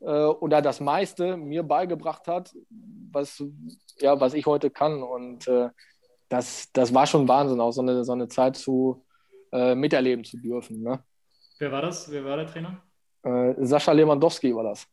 [0.01, 2.55] äh, oder das meiste mir beigebracht hat,
[3.13, 3.43] was,
[4.01, 5.03] ja, was ich heute kann.
[5.03, 5.69] Und äh,
[6.29, 9.05] das, das war schon Wahnsinn, auch so eine, so eine Zeit zu
[9.53, 10.83] äh, miterleben zu dürfen.
[10.83, 11.03] Ne?
[11.59, 12.11] Wer war das?
[12.11, 12.83] Wer war der Trainer?
[13.23, 14.87] Äh, Sascha Lewandowski war das.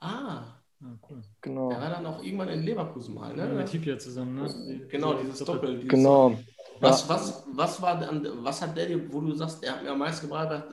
[0.00, 1.20] Ah, Ah, cool.
[1.42, 1.68] Genau.
[1.68, 3.46] der war dann auch irgendwann in Leverkusen mal, ne?
[3.48, 4.86] Ja, mit Hipia zusammen, ne?
[4.88, 5.76] Genau, dieses Doppel.
[5.76, 6.38] Dieses Genau.
[6.80, 8.00] Was, was, was war
[8.42, 10.64] was hat der dir, wo du sagst, er hat mir am meisten gebracht?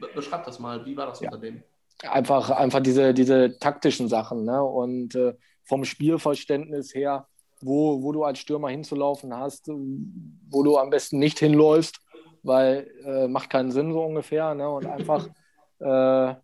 [0.00, 1.62] Be- Beschreib das mal, wie war das unter dem?
[2.02, 4.62] einfach, einfach diese, diese taktischen Sachen ne?
[4.62, 5.34] und äh,
[5.64, 7.26] vom Spielverständnis her,
[7.60, 12.00] wo, wo du als Stürmer hinzulaufen hast, wo du am besten nicht hinläufst,
[12.42, 14.68] weil äh, macht keinen Sinn so ungefähr ne?
[14.68, 15.26] und einfach
[15.80, 16.34] äh,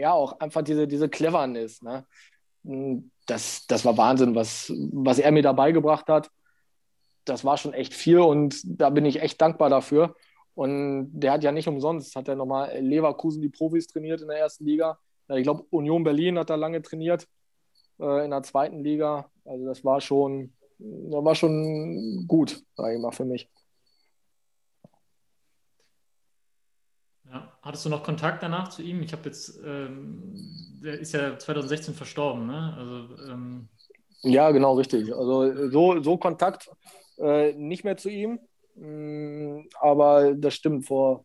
[0.00, 1.82] ja auch einfach diese, diese Cleverness.
[1.82, 2.06] Ne?
[3.26, 6.30] Das, das war Wahnsinn, was, was er mir dabei gebracht hat.
[7.26, 10.14] Das war schon echt viel und da bin ich echt dankbar dafür.
[10.54, 14.38] Und der hat ja nicht umsonst, hat er nochmal Leverkusen die Profis trainiert in der
[14.38, 14.98] ersten Liga.
[15.28, 17.28] Ich glaube, Union Berlin hat da lange trainiert
[18.00, 19.30] äh, in der zweiten Liga.
[19.44, 23.50] Also das war schon, das war schon gut, sage ich mal, für mich.
[27.30, 27.52] Ja.
[27.60, 29.02] Hattest du noch Kontakt danach zu ihm?
[29.02, 30.32] Ich habe jetzt, ähm,
[30.82, 32.74] der ist ja 2016 verstorben, ne?
[32.78, 33.68] Also, ähm,
[34.22, 35.14] Ja, genau, richtig.
[35.14, 36.70] Also so, so Kontakt
[37.18, 38.38] äh, nicht mehr zu ihm.
[38.74, 41.24] Mm, aber das stimmt, vor,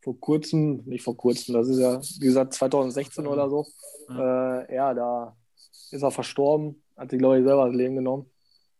[0.00, 3.66] vor kurzem, nicht vor kurzem, das ist ja, wie gesagt, 2016 oder so.
[4.10, 5.36] Äh, ja, da
[5.90, 8.30] ist er verstorben, hat sich, glaube ich, selber das Leben genommen.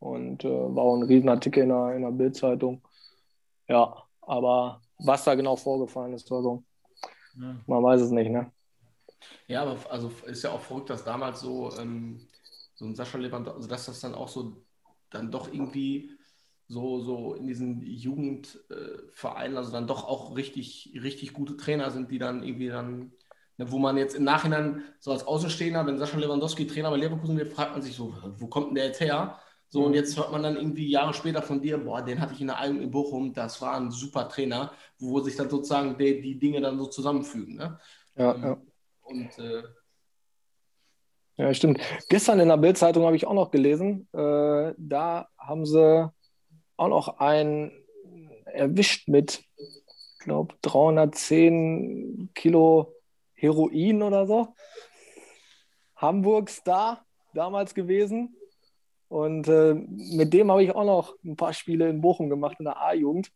[0.00, 2.82] Und äh, war auch ein Riesenartikel in der, in der Bildzeitung.
[3.68, 6.64] Ja, aber was da genau vorgefallen ist oder so,
[7.40, 7.56] Ja.
[7.66, 8.52] man weiß es nicht, ne?
[9.48, 12.20] Ja, aber also ist ja auch verrückt, dass damals so, ähm,
[12.74, 14.56] so ein Sascha Lewandowski, also dass das dann auch so
[15.10, 16.10] dann doch irgendwie
[16.68, 22.18] so, so in diesen Jugendvereinen, also dann doch auch richtig, richtig gute Trainer sind, die
[22.18, 23.12] dann irgendwie dann,
[23.56, 27.38] ne, wo man jetzt im Nachhinein so als Außenstehender, wenn Sascha Lewandowski Trainer bei Leverkusen
[27.38, 29.38] wird, fragt man sich so, wo kommt denn der jetzt her?
[29.70, 32.40] So, und jetzt hört man dann irgendwie Jahre später von dir, boah, den hatte ich
[32.40, 36.20] in der Alm in Bochum, das war ein super Trainer, wo sich dann sozusagen die,
[36.22, 37.56] die Dinge dann so zusammenfügen.
[37.56, 37.78] Ne?
[38.16, 38.62] Ja, Ähm, ja.
[39.02, 39.62] Und äh,
[41.36, 41.80] Ja, stimmt.
[42.08, 46.10] Gestern in der Bildzeitung habe ich auch noch gelesen, äh, da haben sie
[46.78, 47.72] auch noch einen
[48.46, 52.94] erwischt mit, ich glaube, 310 Kilo
[53.34, 54.54] Heroin oder so.
[55.96, 57.04] Hamburg Star
[57.34, 58.34] damals gewesen.
[59.08, 62.64] Und äh, mit dem habe ich auch noch ein paar Spiele in Bochum gemacht, in
[62.66, 63.30] der A-Jugend.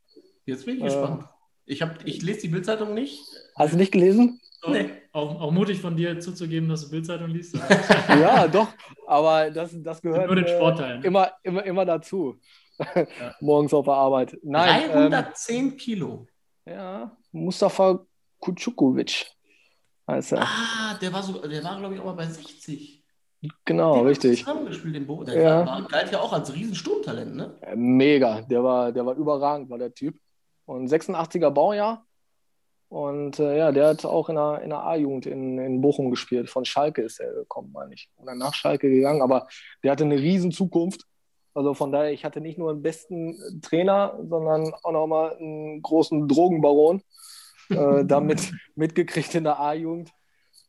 [0.45, 0.87] Jetzt bin ich Äh.
[0.87, 1.25] gespannt.
[1.65, 3.23] Ich, hab, ich lese die Bildzeitung nicht.
[3.57, 4.41] Hast du nicht gelesen?
[4.67, 4.91] Nee.
[5.13, 7.57] Auch, auch mutig von dir zuzugeben, dass du Bildzeitung liest.
[8.09, 8.69] ja, doch.
[9.07, 11.03] Aber das, das gehört Nur den äh, Sportteilen.
[11.05, 12.37] immer, immer, immer dazu.
[13.41, 14.37] Morgens auf der Arbeit.
[14.43, 16.27] Nein, ähm, 310 Kilo.
[16.65, 18.01] Ja, Mustafa
[18.41, 19.27] Kutschukovic
[20.09, 20.43] heißt er.
[20.43, 23.03] Ah, der war, so, der war glaube ich, auch mal bei 60.
[23.65, 24.41] Genau, Den richtig.
[24.41, 25.25] Zusammengespielt Bo.
[25.25, 25.67] Der Ja.
[25.67, 27.57] war, galt ja auch als Riesensturmtalent, ne?
[27.63, 30.17] Äh, Mega, der war, der war überragend, war der Typ.
[30.65, 32.07] Und 86er Baujahr.
[32.89, 36.51] Und äh, ja, der hat auch in der, in der A-Jugend in, in Bochum gespielt.
[36.51, 38.11] Von Schalke ist er gekommen, meine ich.
[38.17, 39.23] Oder nach Schalke gegangen.
[39.23, 39.49] Aber
[39.83, 41.07] der hatte eine riesen Zukunft.
[41.55, 45.83] Also von daher, ich hatte nicht nur einen besten Trainer, sondern auch noch mal einen
[45.83, 47.03] großen Drogenbaron
[47.71, 50.11] äh, damit mitgekriegt in der A-Jugend.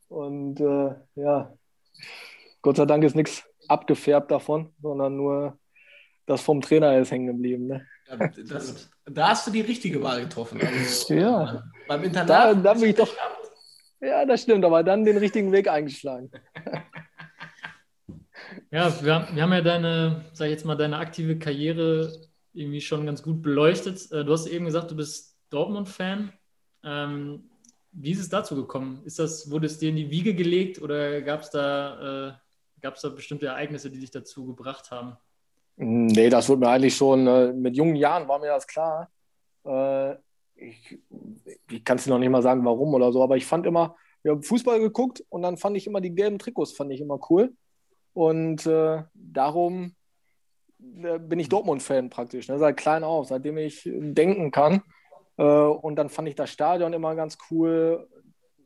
[0.09, 1.53] Und äh, ja,
[2.61, 5.57] Gott sei Dank ist nichts abgefärbt davon, sondern nur
[6.25, 7.67] das vom Trainer ist hängen geblieben.
[7.67, 7.87] Ne?
[8.09, 10.61] Ja, das, da hast du die richtige Wahl getroffen.
[10.61, 11.63] Also, Ja.
[11.87, 12.29] Beim Internat.
[12.29, 13.09] Da, da bin ich doch.
[13.99, 16.29] Ja, das stimmt, aber dann den richtigen Weg eingeschlagen.
[18.73, 22.11] Ja, wir, haben- wir haben ja deine, sag ich jetzt mal, deine aktive Karriere
[22.53, 24.11] irgendwie schon ganz gut beleuchtet.
[24.11, 26.33] Äh, Du hast eben gesagt, du bist Dortmund-Fan.
[26.83, 27.51] Ähm,
[27.91, 29.03] wie ist es dazu gekommen?
[29.05, 32.33] Ist das, wurde es dir in die Wiege gelegt oder gab es da, äh,
[32.81, 35.17] da bestimmte Ereignisse, die dich dazu gebracht haben?
[35.75, 39.07] Nee, das wurde mir eigentlich schon, äh, mit jungen Jahren war mir das klar.
[39.65, 40.15] Äh,
[40.55, 40.99] ich
[41.69, 43.95] ich kann es dir noch nicht mal sagen, warum oder so, aber ich fand immer,
[44.23, 47.19] wir haben Fußball geguckt und dann fand ich immer die gelben Trikots, fand ich immer
[47.29, 47.53] cool.
[48.13, 49.95] Und äh, darum
[51.03, 54.83] äh, bin ich Dortmund-Fan praktisch, ne, seit klein auf, seitdem ich denken kann.
[55.37, 58.07] Äh, und dann fand ich das Stadion immer ganz cool.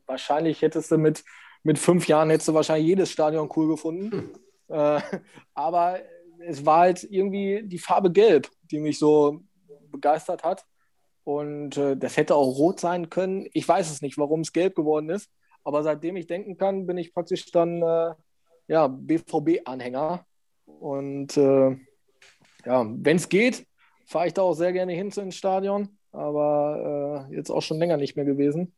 [0.06, 1.24] Wahrscheinlich hättest du mit,
[1.62, 4.32] mit fünf Jahren hättest du wahrscheinlich jedes Stadion cool gefunden.
[4.68, 5.00] Äh,
[5.54, 6.00] aber
[6.40, 9.40] es war halt irgendwie die Farbe Gelb, die mich so
[9.90, 10.64] begeistert hat.
[11.24, 13.46] Und äh, das hätte auch rot sein können.
[13.52, 15.30] Ich weiß es nicht, warum es gelb geworden ist.
[15.64, 18.14] Aber seitdem ich denken kann, bin ich praktisch dann äh,
[18.68, 20.24] ja, BVB-Anhänger.
[20.66, 21.76] Und äh,
[22.64, 23.66] ja, wenn es geht,
[24.06, 25.98] fahre ich da auch sehr gerne hin ins Stadion.
[26.12, 28.74] Aber äh, jetzt auch schon länger nicht mehr gewesen.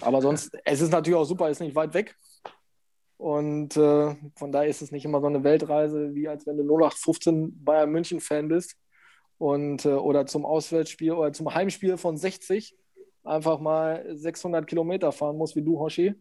[0.00, 2.16] Aber sonst, es ist natürlich auch super, ist nicht weit weg.
[3.16, 6.64] Und äh, von daher ist es nicht immer so eine Weltreise, wie als wenn du
[6.64, 8.76] 0815 Bayern München-Fan bist
[9.38, 12.76] und, äh, oder zum Auswärtsspiel oder zum Heimspiel von 60
[13.22, 16.14] einfach mal 600 Kilometer fahren musst, wie du, Hoshi.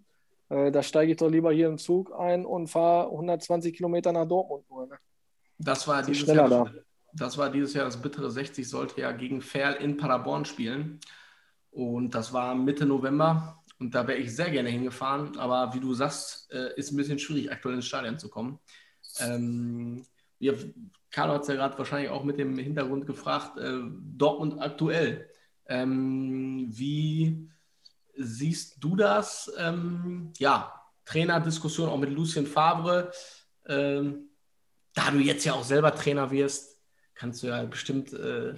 [0.53, 4.27] Äh, da steige ich doch lieber hier im Zug ein und fahre 120 Kilometer nach
[4.27, 4.69] Dortmund.
[4.69, 4.97] Nur, ne?
[5.57, 6.71] Das war, dieses Jahr, da.
[7.13, 10.99] das war dieses Jahr das bittere 60, sollte ja gegen Ferl in Paderborn spielen.
[11.71, 13.63] Und das war Mitte November.
[13.79, 15.37] Und da wäre ich sehr gerne hingefahren.
[15.37, 18.59] Aber wie du sagst, äh, ist ein bisschen schwierig, aktuell ins Stadion zu kommen.
[19.19, 20.05] Ähm,
[20.37, 20.55] wir,
[21.09, 23.79] Carlo hat es ja gerade wahrscheinlich auch mit dem Hintergrund gefragt, äh,
[24.15, 25.29] Dortmund aktuell.
[25.65, 27.49] Ähm, wie
[28.16, 29.51] siehst du das?
[29.57, 30.74] Ähm, ja,
[31.05, 33.11] Trainerdiskussion auch mit Lucien Favre.
[33.68, 34.30] Ähm,
[34.93, 36.80] da du jetzt ja auch selber Trainer wirst,
[37.16, 38.55] kannst du ja bestimmt, äh,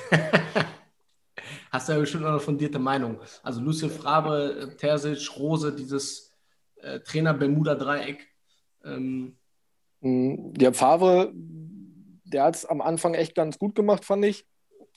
[1.70, 3.20] hast du ja bestimmt eine fundierte Meinung.
[3.42, 6.32] Also Lucien Favre, äh, Terzic, Rose, dieses
[6.76, 8.26] äh, Trainer-Bermuda-Dreieck.
[8.84, 9.36] Ähm,
[10.04, 14.46] Mm, Der Favre, der hat es am Anfang echt ganz gut gemacht, fand ich.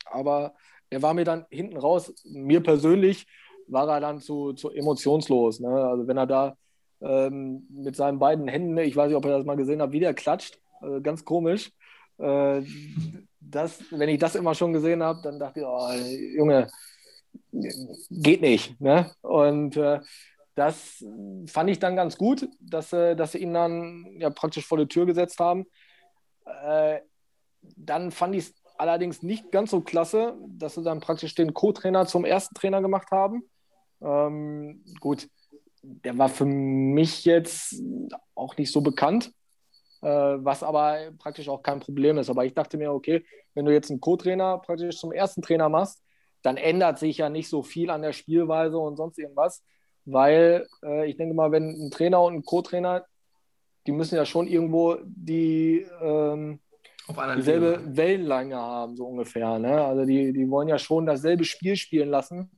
[0.05, 0.53] Aber
[0.89, 3.25] er war mir dann hinten raus, mir persönlich,
[3.67, 5.59] war er dann zu, zu emotionslos.
[5.59, 5.69] Ne?
[5.69, 6.57] Also wenn er da
[7.01, 9.99] ähm, mit seinen beiden Händen, ich weiß nicht, ob ihr das mal gesehen habt, wie
[9.99, 11.71] der klatscht, äh, ganz komisch.
[12.17, 12.61] Äh,
[13.39, 15.91] das, wenn ich das immer schon gesehen habe, dann dachte ich, oh,
[16.35, 16.69] Junge,
[18.09, 18.79] geht nicht.
[18.81, 19.11] Ne?
[19.21, 19.99] Und äh,
[20.55, 21.05] das
[21.45, 24.87] fand ich dann ganz gut, dass, äh, dass sie ihn dann ja praktisch vor die
[24.87, 25.65] Tür gesetzt haben.
[26.45, 26.99] Äh,
[27.75, 32.05] dann fand ich es allerdings nicht ganz so klasse, dass sie dann praktisch den Co-Trainer
[32.05, 33.43] zum ersten Trainer gemacht haben.
[34.01, 35.27] Ähm, gut,
[35.81, 37.81] der war für mich jetzt
[38.35, 39.31] auch nicht so bekannt,
[40.01, 42.29] äh, was aber praktisch auch kein Problem ist.
[42.29, 46.03] Aber ich dachte mir, okay, wenn du jetzt einen Co-Trainer praktisch zum ersten Trainer machst,
[46.43, 49.63] dann ändert sich ja nicht so viel an der Spielweise und sonst irgendwas,
[50.05, 53.05] weil äh, ich denke mal, wenn ein Trainer und ein Co-Trainer,
[53.85, 56.59] die müssen ja schon irgendwo die ähm,
[57.37, 59.59] dieselbe Wellenlänge haben, so ungefähr.
[59.59, 59.83] Ne?
[59.83, 62.51] Also die, die wollen ja schon dasselbe Spiel spielen lassen.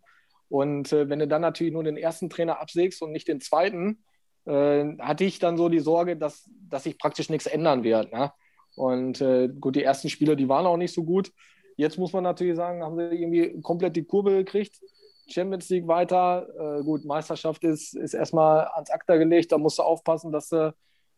[0.49, 4.03] Und äh, wenn du dann natürlich nur den ersten Trainer absägst und nicht den zweiten,
[4.45, 8.11] äh, hatte ich dann so die Sorge, dass, dass sich praktisch nichts ändern wird.
[8.11, 8.31] Ne?
[8.75, 11.31] Und äh, gut, die ersten Spiele, die waren auch nicht so gut.
[11.77, 14.81] Jetzt muss man natürlich sagen, haben sie irgendwie komplett die Kurve gekriegt.
[15.27, 16.47] Champions League weiter.
[16.57, 19.51] Äh, gut, Meisterschaft ist, ist erstmal ans Akta gelegt.
[19.51, 20.73] Da musst du aufpassen, dass du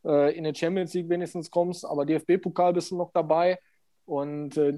[0.06, 1.86] äh, in den Champions League wenigstens kommst.
[1.86, 3.58] Aber DFB-Pokal bist du noch dabei.
[4.12, 4.74] Und äh,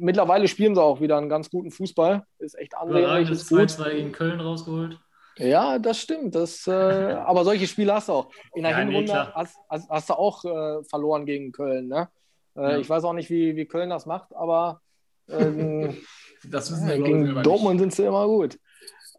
[0.00, 2.24] mittlerweile spielen sie auch wieder einen ganz guten Fußball.
[2.38, 3.28] Ist echt ansehnlich.
[3.28, 4.98] Das 2-2 gegen Köln rausgeholt.
[5.36, 6.34] Ja, das stimmt.
[6.34, 6.70] Das, äh,
[7.26, 8.30] aber solche Spiele hast du auch.
[8.54, 11.88] In der ja, Hinrunde nee, hast, hast, hast, du auch äh, verloren gegen Köln.
[11.88, 12.08] Ne?
[12.56, 12.78] Äh, ja.
[12.78, 14.80] Ich weiß auch nicht, wie, wie Köln das macht, aber
[15.28, 15.98] ähm,
[16.44, 18.58] das wissen wir, gegen Dortmund sind sie immer gut.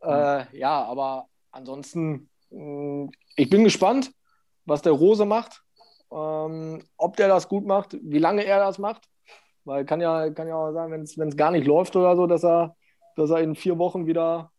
[0.01, 4.11] Äh, ja, aber ansonsten, mh, mm, ich bin gespannt,
[4.65, 5.61] was der Rose macht.
[6.11, 9.07] Ähm, ob der das gut macht, wie lange er das macht.
[9.65, 12.43] Weil kann ja, kann ja auch sein, wenn es gar nicht läuft oder so, dass
[12.43, 12.75] er,
[13.15, 14.51] dass er in vier Wochen wieder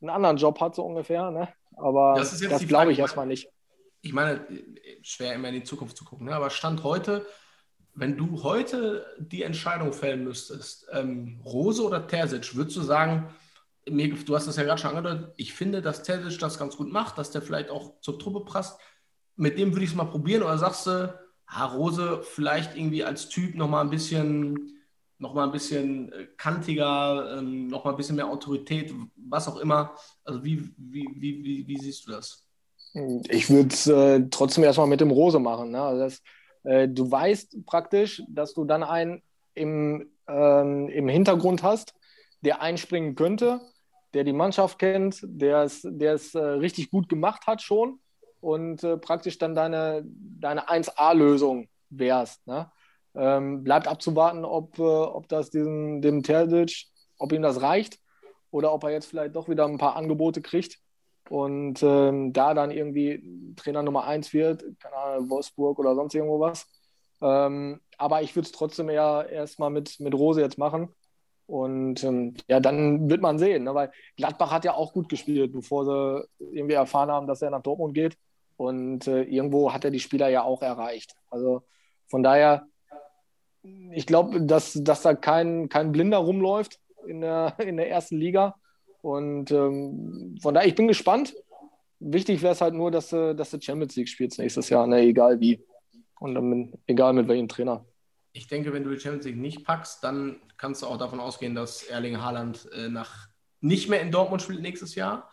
[0.00, 1.30] einen anderen Job hat, so ungefähr.
[1.30, 1.48] Ne?
[1.76, 3.48] Aber das, das glaube ich erstmal nicht.
[4.02, 4.46] Ich meine,
[5.02, 6.34] schwer immer in die Zukunft zu gucken, ne?
[6.34, 7.26] aber Stand heute,
[7.94, 13.34] wenn du heute die Entscheidung fällen müsstest, ähm, Rose oder Terzic, würdest du sagen,
[13.88, 16.90] mir, du hast das ja gerade schon angedeutet, ich finde, dass Terzic das ganz gut
[16.90, 18.80] macht, dass der vielleicht auch zur Truppe passt.
[19.36, 21.14] Mit dem würde ich es mal probieren oder sagst du,
[21.50, 24.76] ah, Rose vielleicht irgendwie als Typ nochmal ein bisschen
[25.18, 29.58] noch mal ein bisschen äh, kantiger, ähm, noch mal ein bisschen mehr Autorität, was auch
[29.58, 29.94] immer.
[30.24, 32.46] Also wie, wie, wie, wie, wie siehst du das?
[33.28, 35.72] Ich würde es äh, trotzdem erstmal mit dem Rose machen.
[35.72, 35.82] Ne?
[35.82, 36.22] Also das,
[36.64, 39.22] äh, du weißt praktisch, dass du dann einen
[39.54, 41.92] im, ähm, im Hintergrund hast,
[42.40, 43.60] der einspringen könnte,
[44.14, 48.00] der die Mannschaft kennt, der es äh, richtig gut gemacht hat schon
[48.40, 52.46] und äh, praktisch dann deine, deine 1A-Lösung wärst.
[52.46, 52.70] Ne?
[53.14, 56.86] Ähm, bleibt abzuwarten, ob, äh, ob das diesem, dem Terzic,
[57.18, 57.98] ob ihm das reicht
[58.50, 60.78] oder ob er jetzt vielleicht doch wieder ein paar Angebote kriegt
[61.28, 66.40] und ähm, da dann irgendwie Trainer Nummer 1 wird, keine Ahnung, Wolfsburg oder sonst irgendwo
[66.40, 66.66] was.
[67.22, 70.88] Ähm, aber ich würde es trotzdem eher erstmal mit, mit Rose jetzt machen.
[71.46, 73.74] Und ähm, ja, dann wird man sehen, ne?
[73.74, 77.62] weil Gladbach hat ja auch gut gespielt, bevor sie irgendwie erfahren haben, dass er nach
[77.62, 78.16] Dortmund geht.
[78.60, 81.14] Und äh, irgendwo hat er die Spieler ja auch erreicht.
[81.30, 81.62] Also
[82.08, 82.66] von daher
[83.92, 88.56] ich glaube, dass, dass da kein, kein Blinder rumläuft in der, in der ersten Liga.
[89.02, 91.34] Und ähm, von daher, ich bin gespannt.
[92.02, 95.38] Wichtig wäre es halt nur, dass, dass du Champions League spielst nächstes Jahr, ne, egal
[95.40, 95.62] wie.
[96.18, 97.84] Und dann, egal mit welchem Trainer.
[98.32, 101.54] Ich denke, wenn du die Champions League nicht packst, dann kannst du auch davon ausgehen,
[101.54, 103.28] dass Erling Haaland äh, nach,
[103.60, 105.30] nicht mehr in Dortmund spielt nächstes Jahr.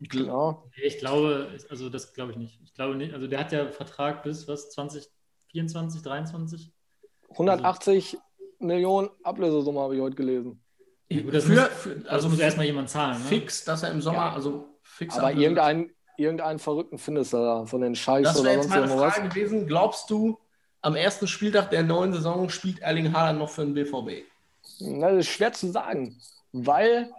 [0.00, 0.64] Genau.
[0.82, 2.60] Ich glaube, also das glaube ich nicht.
[2.62, 6.72] Ich glaube nicht, also der hat ja Vertrag bis was, 2024, 2023?
[7.30, 8.24] 180 also,
[8.60, 10.62] Millionen Ablösesumme habe ich heute gelesen.
[11.10, 13.18] Gut, für, muss, für, also muss erstmal jemand zahlen.
[13.18, 13.28] Ne?
[13.28, 14.32] Fix, dass er im Sommer, ja.
[14.34, 15.16] also fix.
[15.16, 18.68] Aber irgendeinen irgendein Verrückten findest du da von den Scheiß das oder sonst irgendwas.
[18.68, 19.66] Das wäre jetzt meine Frage gewesen.
[19.66, 20.38] Glaubst du,
[20.82, 24.24] am ersten Spieltag der neuen Saison spielt Erling Haaland noch für den BVB?
[24.80, 26.20] das ist schwer zu sagen,
[26.52, 27.10] weil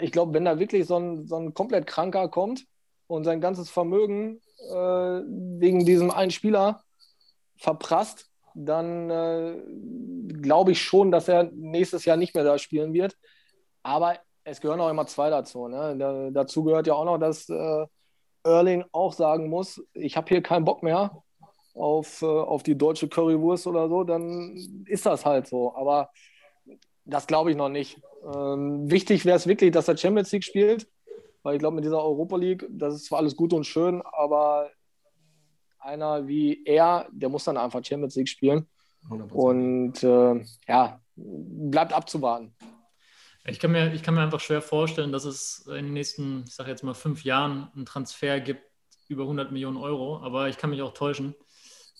[0.00, 2.66] ich glaube, wenn da wirklich so ein, so ein komplett Kranker kommt
[3.06, 6.82] und sein ganzes Vermögen äh, wegen diesem einen Spieler
[7.56, 9.56] verprasst, dann äh,
[10.40, 13.16] glaube ich schon, dass er nächstes Jahr nicht mehr da spielen wird.
[13.82, 15.68] Aber es gehören auch immer zwei dazu.
[15.68, 15.96] Ne?
[15.98, 17.86] Da, dazu gehört ja auch noch, dass äh,
[18.44, 21.22] Erling auch sagen muss, ich habe hier keinen Bock mehr
[21.74, 25.74] auf, äh, auf die deutsche Currywurst oder so, dann ist das halt so.
[25.74, 26.10] Aber
[27.04, 28.00] das glaube ich noch nicht.
[28.24, 30.88] Ähm, wichtig wäre es wirklich, dass er Champions League spielt,
[31.42, 34.70] weil ich glaube, mit dieser Europa League, das ist zwar alles gut und schön, aber
[35.78, 38.66] einer wie er, der muss dann einfach Champions League spielen.
[39.10, 39.32] 100%.
[39.32, 42.54] Und äh, ja, bleibt abzuwarten.
[43.46, 46.54] Ich kann, mir, ich kann mir einfach schwer vorstellen, dass es in den nächsten, ich
[46.54, 48.62] sage jetzt mal, fünf Jahren einen Transfer gibt
[49.08, 50.18] über 100 Millionen Euro.
[50.22, 51.34] Aber ich kann mich auch täuschen.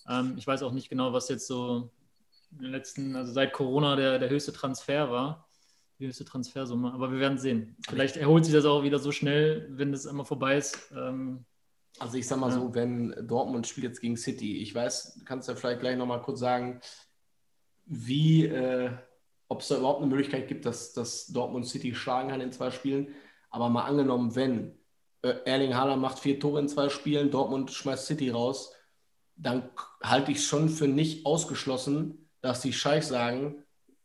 [0.08, 1.90] Ähm, ich weiß auch nicht genau, was jetzt so
[2.52, 5.46] in den letzten, also seit Corona der, der höchste Transfer war.
[5.98, 6.92] Die höchste Transfersumme.
[6.92, 7.76] Aber wir werden sehen.
[7.88, 10.92] Vielleicht erholt sich das auch wieder so schnell, wenn das einmal vorbei ist.
[10.96, 11.44] Ähm,
[12.00, 15.48] Also ich sag mal so, wenn Dortmund spielt jetzt gegen City, ich weiß, du kannst
[15.48, 16.80] ja vielleicht gleich nochmal kurz sagen,
[17.86, 18.90] wie, äh,
[19.48, 22.70] ob es da überhaupt eine Möglichkeit gibt, dass, dass Dortmund City schlagen kann in zwei
[22.72, 23.14] Spielen.
[23.50, 24.76] Aber mal angenommen, wenn
[25.22, 28.72] äh, Erling Haaland macht vier Tore in zwei Spielen, Dortmund schmeißt City raus,
[29.36, 29.70] dann
[30.02, 33.63] halte ich es schon für nicht ausgeschlossen, dass die Scheichs sagen,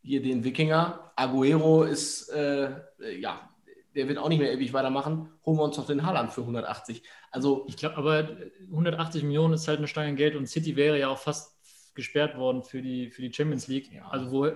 [0.10, 2.72] hier den Wikinger, Aguero ist, äh,
[3.20, 3.48] ja,
[3.94, 7.04] der wird auch nicht mehr ewig weitermachen, holen wir uns doch den Haaland für 180.
[7.30, 8.28] Also ich glaube, aber
[8.72, 11.60] 180 Millionen ist halt eine Stange Geld und City wäre ja auch fast
[11.94, 13.92] gesperrt worden für die, für die Champions League.
[14.10, 14.48] Also wo,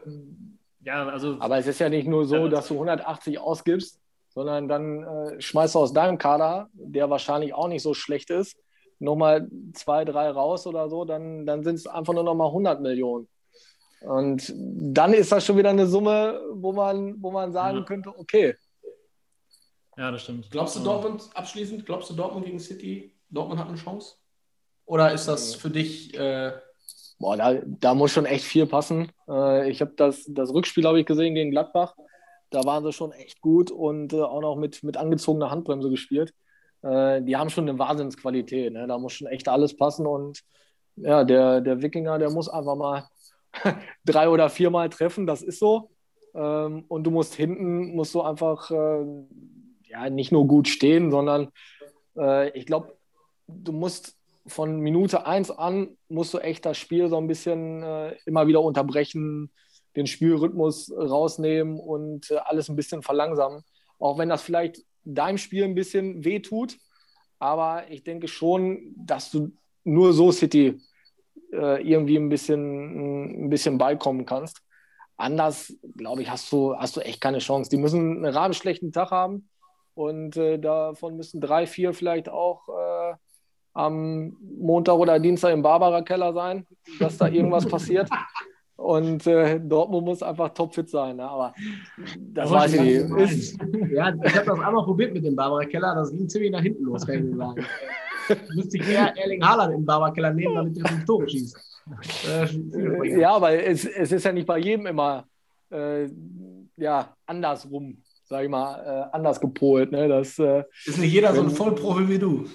[0.84, 4.68] ja, also Aber es ist ja nicht nur so, Ja, dass du 180 ausgibst, sondern
[4.68, 8.58] dann äh, schmeißt du aus deinem Kader, der wahrscheinlich auch nicht so schlecht ist,
[8.98, 13.28] nochmal zwei, drei raus oder so, dann, dann sind es einfach nur nochmal 100 Millionen.
[14.04, 17.84] Und dann ist das schon wieder eine Summe, wo man, wo man sagen Ja.
[17.86, 18.56] könnte, okay,
[19.98, 20.50] ja, das stimmt.
[20.50, 20.80] Glaubst du.
[20.80, 21.86] Dortmund abschließend?
[21.86, 23.16] Glaubst du Dortmund gegen City?
[23.30, 24.16] Dortmund hat eine Chance?
[24.86, 26.18] Oder ist das für dich?
[26.18, 26.54] Äh,
[27.20, 29.12] Boah, da, da muss schon echt viel passen.
[29.30, 31.96] Äh, ich habe das, das Rückspiel habe ich gesehen gegen Gladbach.
[32.50, 36.34] Da waren sie schon echt gut und äh, auch noch mit, mit angezogener Handbremse gespielt.
[36.82, 38.74] Äh, die haben schon eine Wahnsinnsqualität.
[38.74, 38.88] Ne?
[38.88, 40.06] Da muss schon echt alles passen.
[40.06, 40.42] Und
[40.96, 43.08] ja, der, der Wikinger, der muss einfach mal
[44.06, 45.28] drei oder viermal treffen.
[45.28, 45.90] Das ist so.
[46.36, 49.06] Ähm, und du musst hinten, musst du einfach äh,
[49.90, 51.50] ja, nicht nur gut stehen, sondern
[52.18, 52.98] äh, ich glaube,
[53.48, 58.16] du musst von Minute 1 an musst du echt das Spiel so ein bisschen äh,
[58.26, 59.52] immer wieder unterbrechen,
[59.96, 63.64] den Spielrhythmus rausnehmen und äh, alles ein bisschen verlangsamen.
[64.00, 66.78] Auch wenn das vielleicht deinem Spiel ein bisschen wehtut.
[67.40, 69.52] Aber ich denke schon, dass du
[69.84, 70.80] nur so City
[71.54, 74.62] äh, irgendwie ein bisschen, ein bisschen beikommen kannst.
[75.16, 77.70] Anders, glaube ich, hast du, hast du echt keine Chance.
[77.70, 79.48] Die müssen einen rabenschlechten Tag haben
[79.94, 83.14] und äh, davon müssen drei, vier vielleicht auch äh,
[83.74, 86.66] am Montag oder Dienstag im Barbara Keller sein,
[87.00, 88.10] dass da irgendwas passiert.
[88.76, 91.18] Und äh, Dortmund muss einfach topfit sein.
[91.18, 91.24] Ne?
[91.30, 91.54] Aber
[92.18, 93.58] das Aber weiß ich ich nicht.
[93.92, 96.84] ja, ich habe das einmal probiert mit dem Barbara Keller, das ging ziemlich nach hinten
[96.84, 97.66] los, kann ich sagen.
[98.56, 101.58] Müsste ich eher Erling Haaland im Barbara Keller nehmen, damit er fünf Tore schießt.
[102.30, 105.26] Äh, ja, aber es, es ist ja nicht bei jedem immer
[105.72, 106.08] äh,
[106.78, 109.92] ja, andersrum, sag ich mal, äh, anders gepolt.
[109.92, 110.08] Ne?
[110.08, 112.46] Das, äh, Ist nicht jeder so ein Wenn- Vollprofi wie du.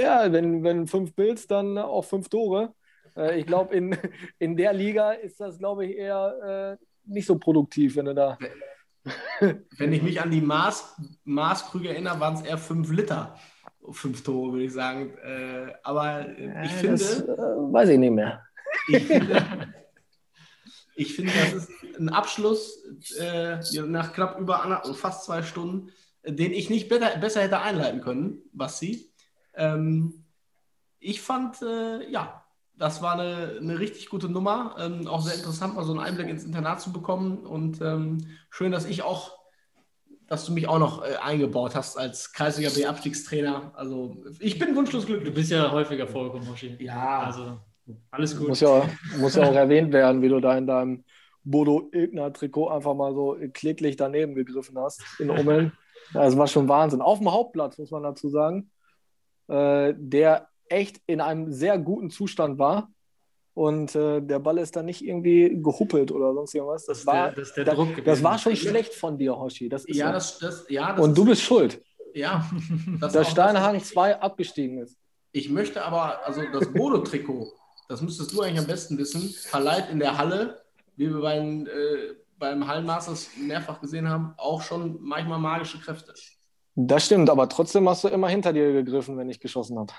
[0.00, 2.72] ja, wenn, wenn fünf Bills, dann auch fünf Tore.
[3.16, 3.96] Äh, ich glaube, in,
[4.38, 8.38] in der Liga ist das, glaube ich, eher äh, nicht so produktiv, wenn du da.
[9.78, 13.34] Wenn ich mich an die Maß, Maßkrüge erinnere, waren es eher fünf Liter.
[13.90, 15.16] Fünf Tore, würde ich sagen.
[15.18, 16.92] Äh, aber äh, ich finde.
[16.92, 18.44] das, äh, weiß ich nicht mehr.
[18.88, 19.44] Ich finde,
[20.96, 22.82] ich finde, das ist ein Abschluss
[23.18, 25.90] äh, nach knapp über einer, fast zwei Stunden,
[26.24, 29.10] den ich nicht besser, besser hätte einleiten können, Basti.
[29.54, 30.24] Ähm,
[30.98, 32.44] ich fand, äh, ja,
[32.80, 34.74] das war eine, eine richtig gute Nummer.
[34.78, 37.46] Ähm, auch sehr interessant, mal so einen Einblick ins Internat zu bekommen.
[37.46, 38.18] Und ähm,
[38.48, 39.38] schön, dass ich auch,
[40.30, 43.72] dass du mich auch noch äh, eingebaut hast als Kreisliga B-Abstiegstrainer.
[43.74, 45.34] Also ich bin wunschlos Du glücklich.
[45.34, 46.76] bist ja häufiger vorgekommen, Hoshi.
[46.78, 47.58] Ja, Also
[48.12, 48.48] alles gut.
[48.48, 51.04] Muss ja, muss ja auch erwähnt werden, wie du da in deinem
[51.42, 55.72] Bodo Ilgner Trikot einfach mal so kläglich daneben gegriffen hast in Ummeln.
[56.12, 57.00] Das war schon Wahnsinn.
[57.00, 58.70] Auf dem Hauptplatz, muss man dazu sagen,
[59.48, 62.88] äh, der echt in einem sehr guten Zustand war.
[63.60, 66.86] Und äh, der Ball ist dann nicht irgendwie gehuppelt oder sonst irgendwas.
[66.86, 69.68] Das, Das war, der- das der da- das war schon schlecht von dir, Hoshi.
[69.68, 70.12] Das ist ja, so.
[70.14, 71.82] das, das, ja, das Und du ist- bist schuld,
[72.14, 72.48] Ja,
[73.00, 74.96] das dass Steinhagen 2 abgestiegen ist.
[75.32, 77.52] Ich möchte aber, also das Bodo-Trikot,
[77.90, 80.62] das müsstest du eigentlich am besten wissen, verleiht in der Halle,
[80.96, 86.14] wie wir beim, äh, beim Hallenmasters mehrfach gesehen haben, auch schon manchmal magische Kräfte.
[86.76, 89.92] Das stimmt, aber trotzdem hast du immer hinter dir gegriffen, wenn ich geschossen habe.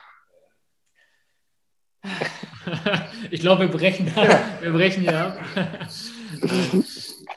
[3.31, 4.07] ich glaube, wir brechen,
[4.61, 5.39] wir brechen hier ab.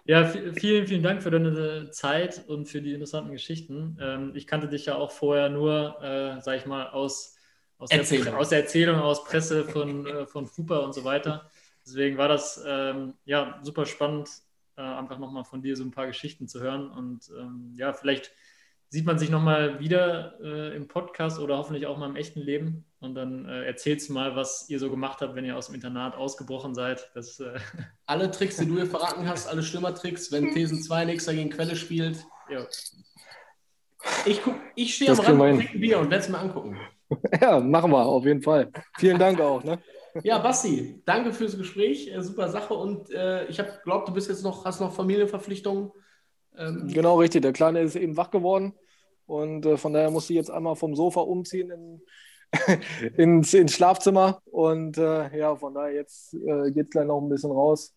[0.05, 3.97] ja, vi- vielen, vielen Dank für deine Zeit und für die interessanten Geschichten.
[4.01, 7.37] Ähm, ich kannte dich ja auch vorher nur, äh, sag ich mal, aus,
[7.79, 8.35] aus, der, Erzählung.
[8.35, 11.51] aus der Erzählung, aus Presse von, äh, von Fupa und so weiter.
[11.87, 14.29] Deswegen war das ähm, ja super spannend,
[14.77, 16.91] äh, einfach nochmal von dir so ein paar Geschichten zu hören.
[16.91, 18.31] Und ähm, ja, vielleicht
[18.95, 22.85] sieht man sich nochmal wieder äh, im Podcast oder hoffentlich auch mal im echten Leben.
[23.01, 25.75] Und dann äh, erzählst du mal, was ihr so gemacht habt, wenn ihr aus dem
[25.75, 27.11] Internat ausgebrochen seid.
[27.13, 27.59] Das, äh,
[28.07, 31.75] Alle Tricks, die du hier verraten hast, alle Stürmertricks, wenn Thesen 2 nächster gegen Quelle
[31.75, 32.25] spielt.
[32.49, 32.65] ja.
[34.27, 36.39] Ich, guck- ich stehe am Rand wir und trinke ein Bier und werde es mir
[36.39, 36.79] angucken.
[37.41, 38.71] Ja, machen wir, auf jeden Fall.
[38.99, 39.63] Vielen Dank auch.
[39.65, 39.79] Ne?
[40.23, 42.15] Ja, Basti, danke fürs Gespräch.
[42.15, 42.75] Äh, super Sache.
[42.75, 45.91] Und äh, ich habe glaubt, du bist jetzt noch, hast noch Familienverpflichtungen.
[46.57, 47.43] Ähm, genau, richtig.
[47.43, 48.75] Der Kleine ist eben wach geworden.
[49.27, 52.03] Und äh, von daher musste ich jetzt einmal vom Sofa umziehen in,
[53.17, 54.41] ins, ins Schlafzimmer.
[54.47, 57.95] Und äh, ja, von daher jetzt äh, geht es gleich noch ein bisschen raus.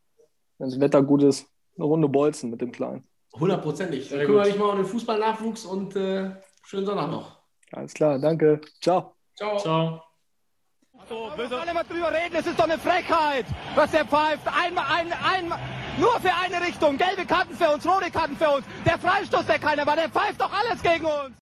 [0.58, 1.48] Wenn das Wetter gut ist,
[1.78, 3.08] eine Runde Bolzen mit dem Kleinen.
[3.34, 4.10] Hundertprozentig.
[4.10, 6.32] Dann kümmere dich mal um den Fußballnachwuchs und äh,
[6.64, 7.38] schönen Sonntag noch.
[7.72, 8.62] Alles klar, danke.
[8.82, 9.14] Ciao.
[9.36, 9.58] Ciao.
[9.60, 10.02] Ciao.
[11.10, 14.46] So, wir sollen immer drüber reden, es ist doch eine Frechheit, was der pfeift.
[14.46, 15.60] Einmal, ein, einmal,
[15.98, 16.98] nur für eine Richtung.
[16.98, 18.66] Gelbe Karten für uns, rote Karten für uns.
[18.86, 21.36] Der Freistoß, der keiner war, der pfeift doch alles gegen uns.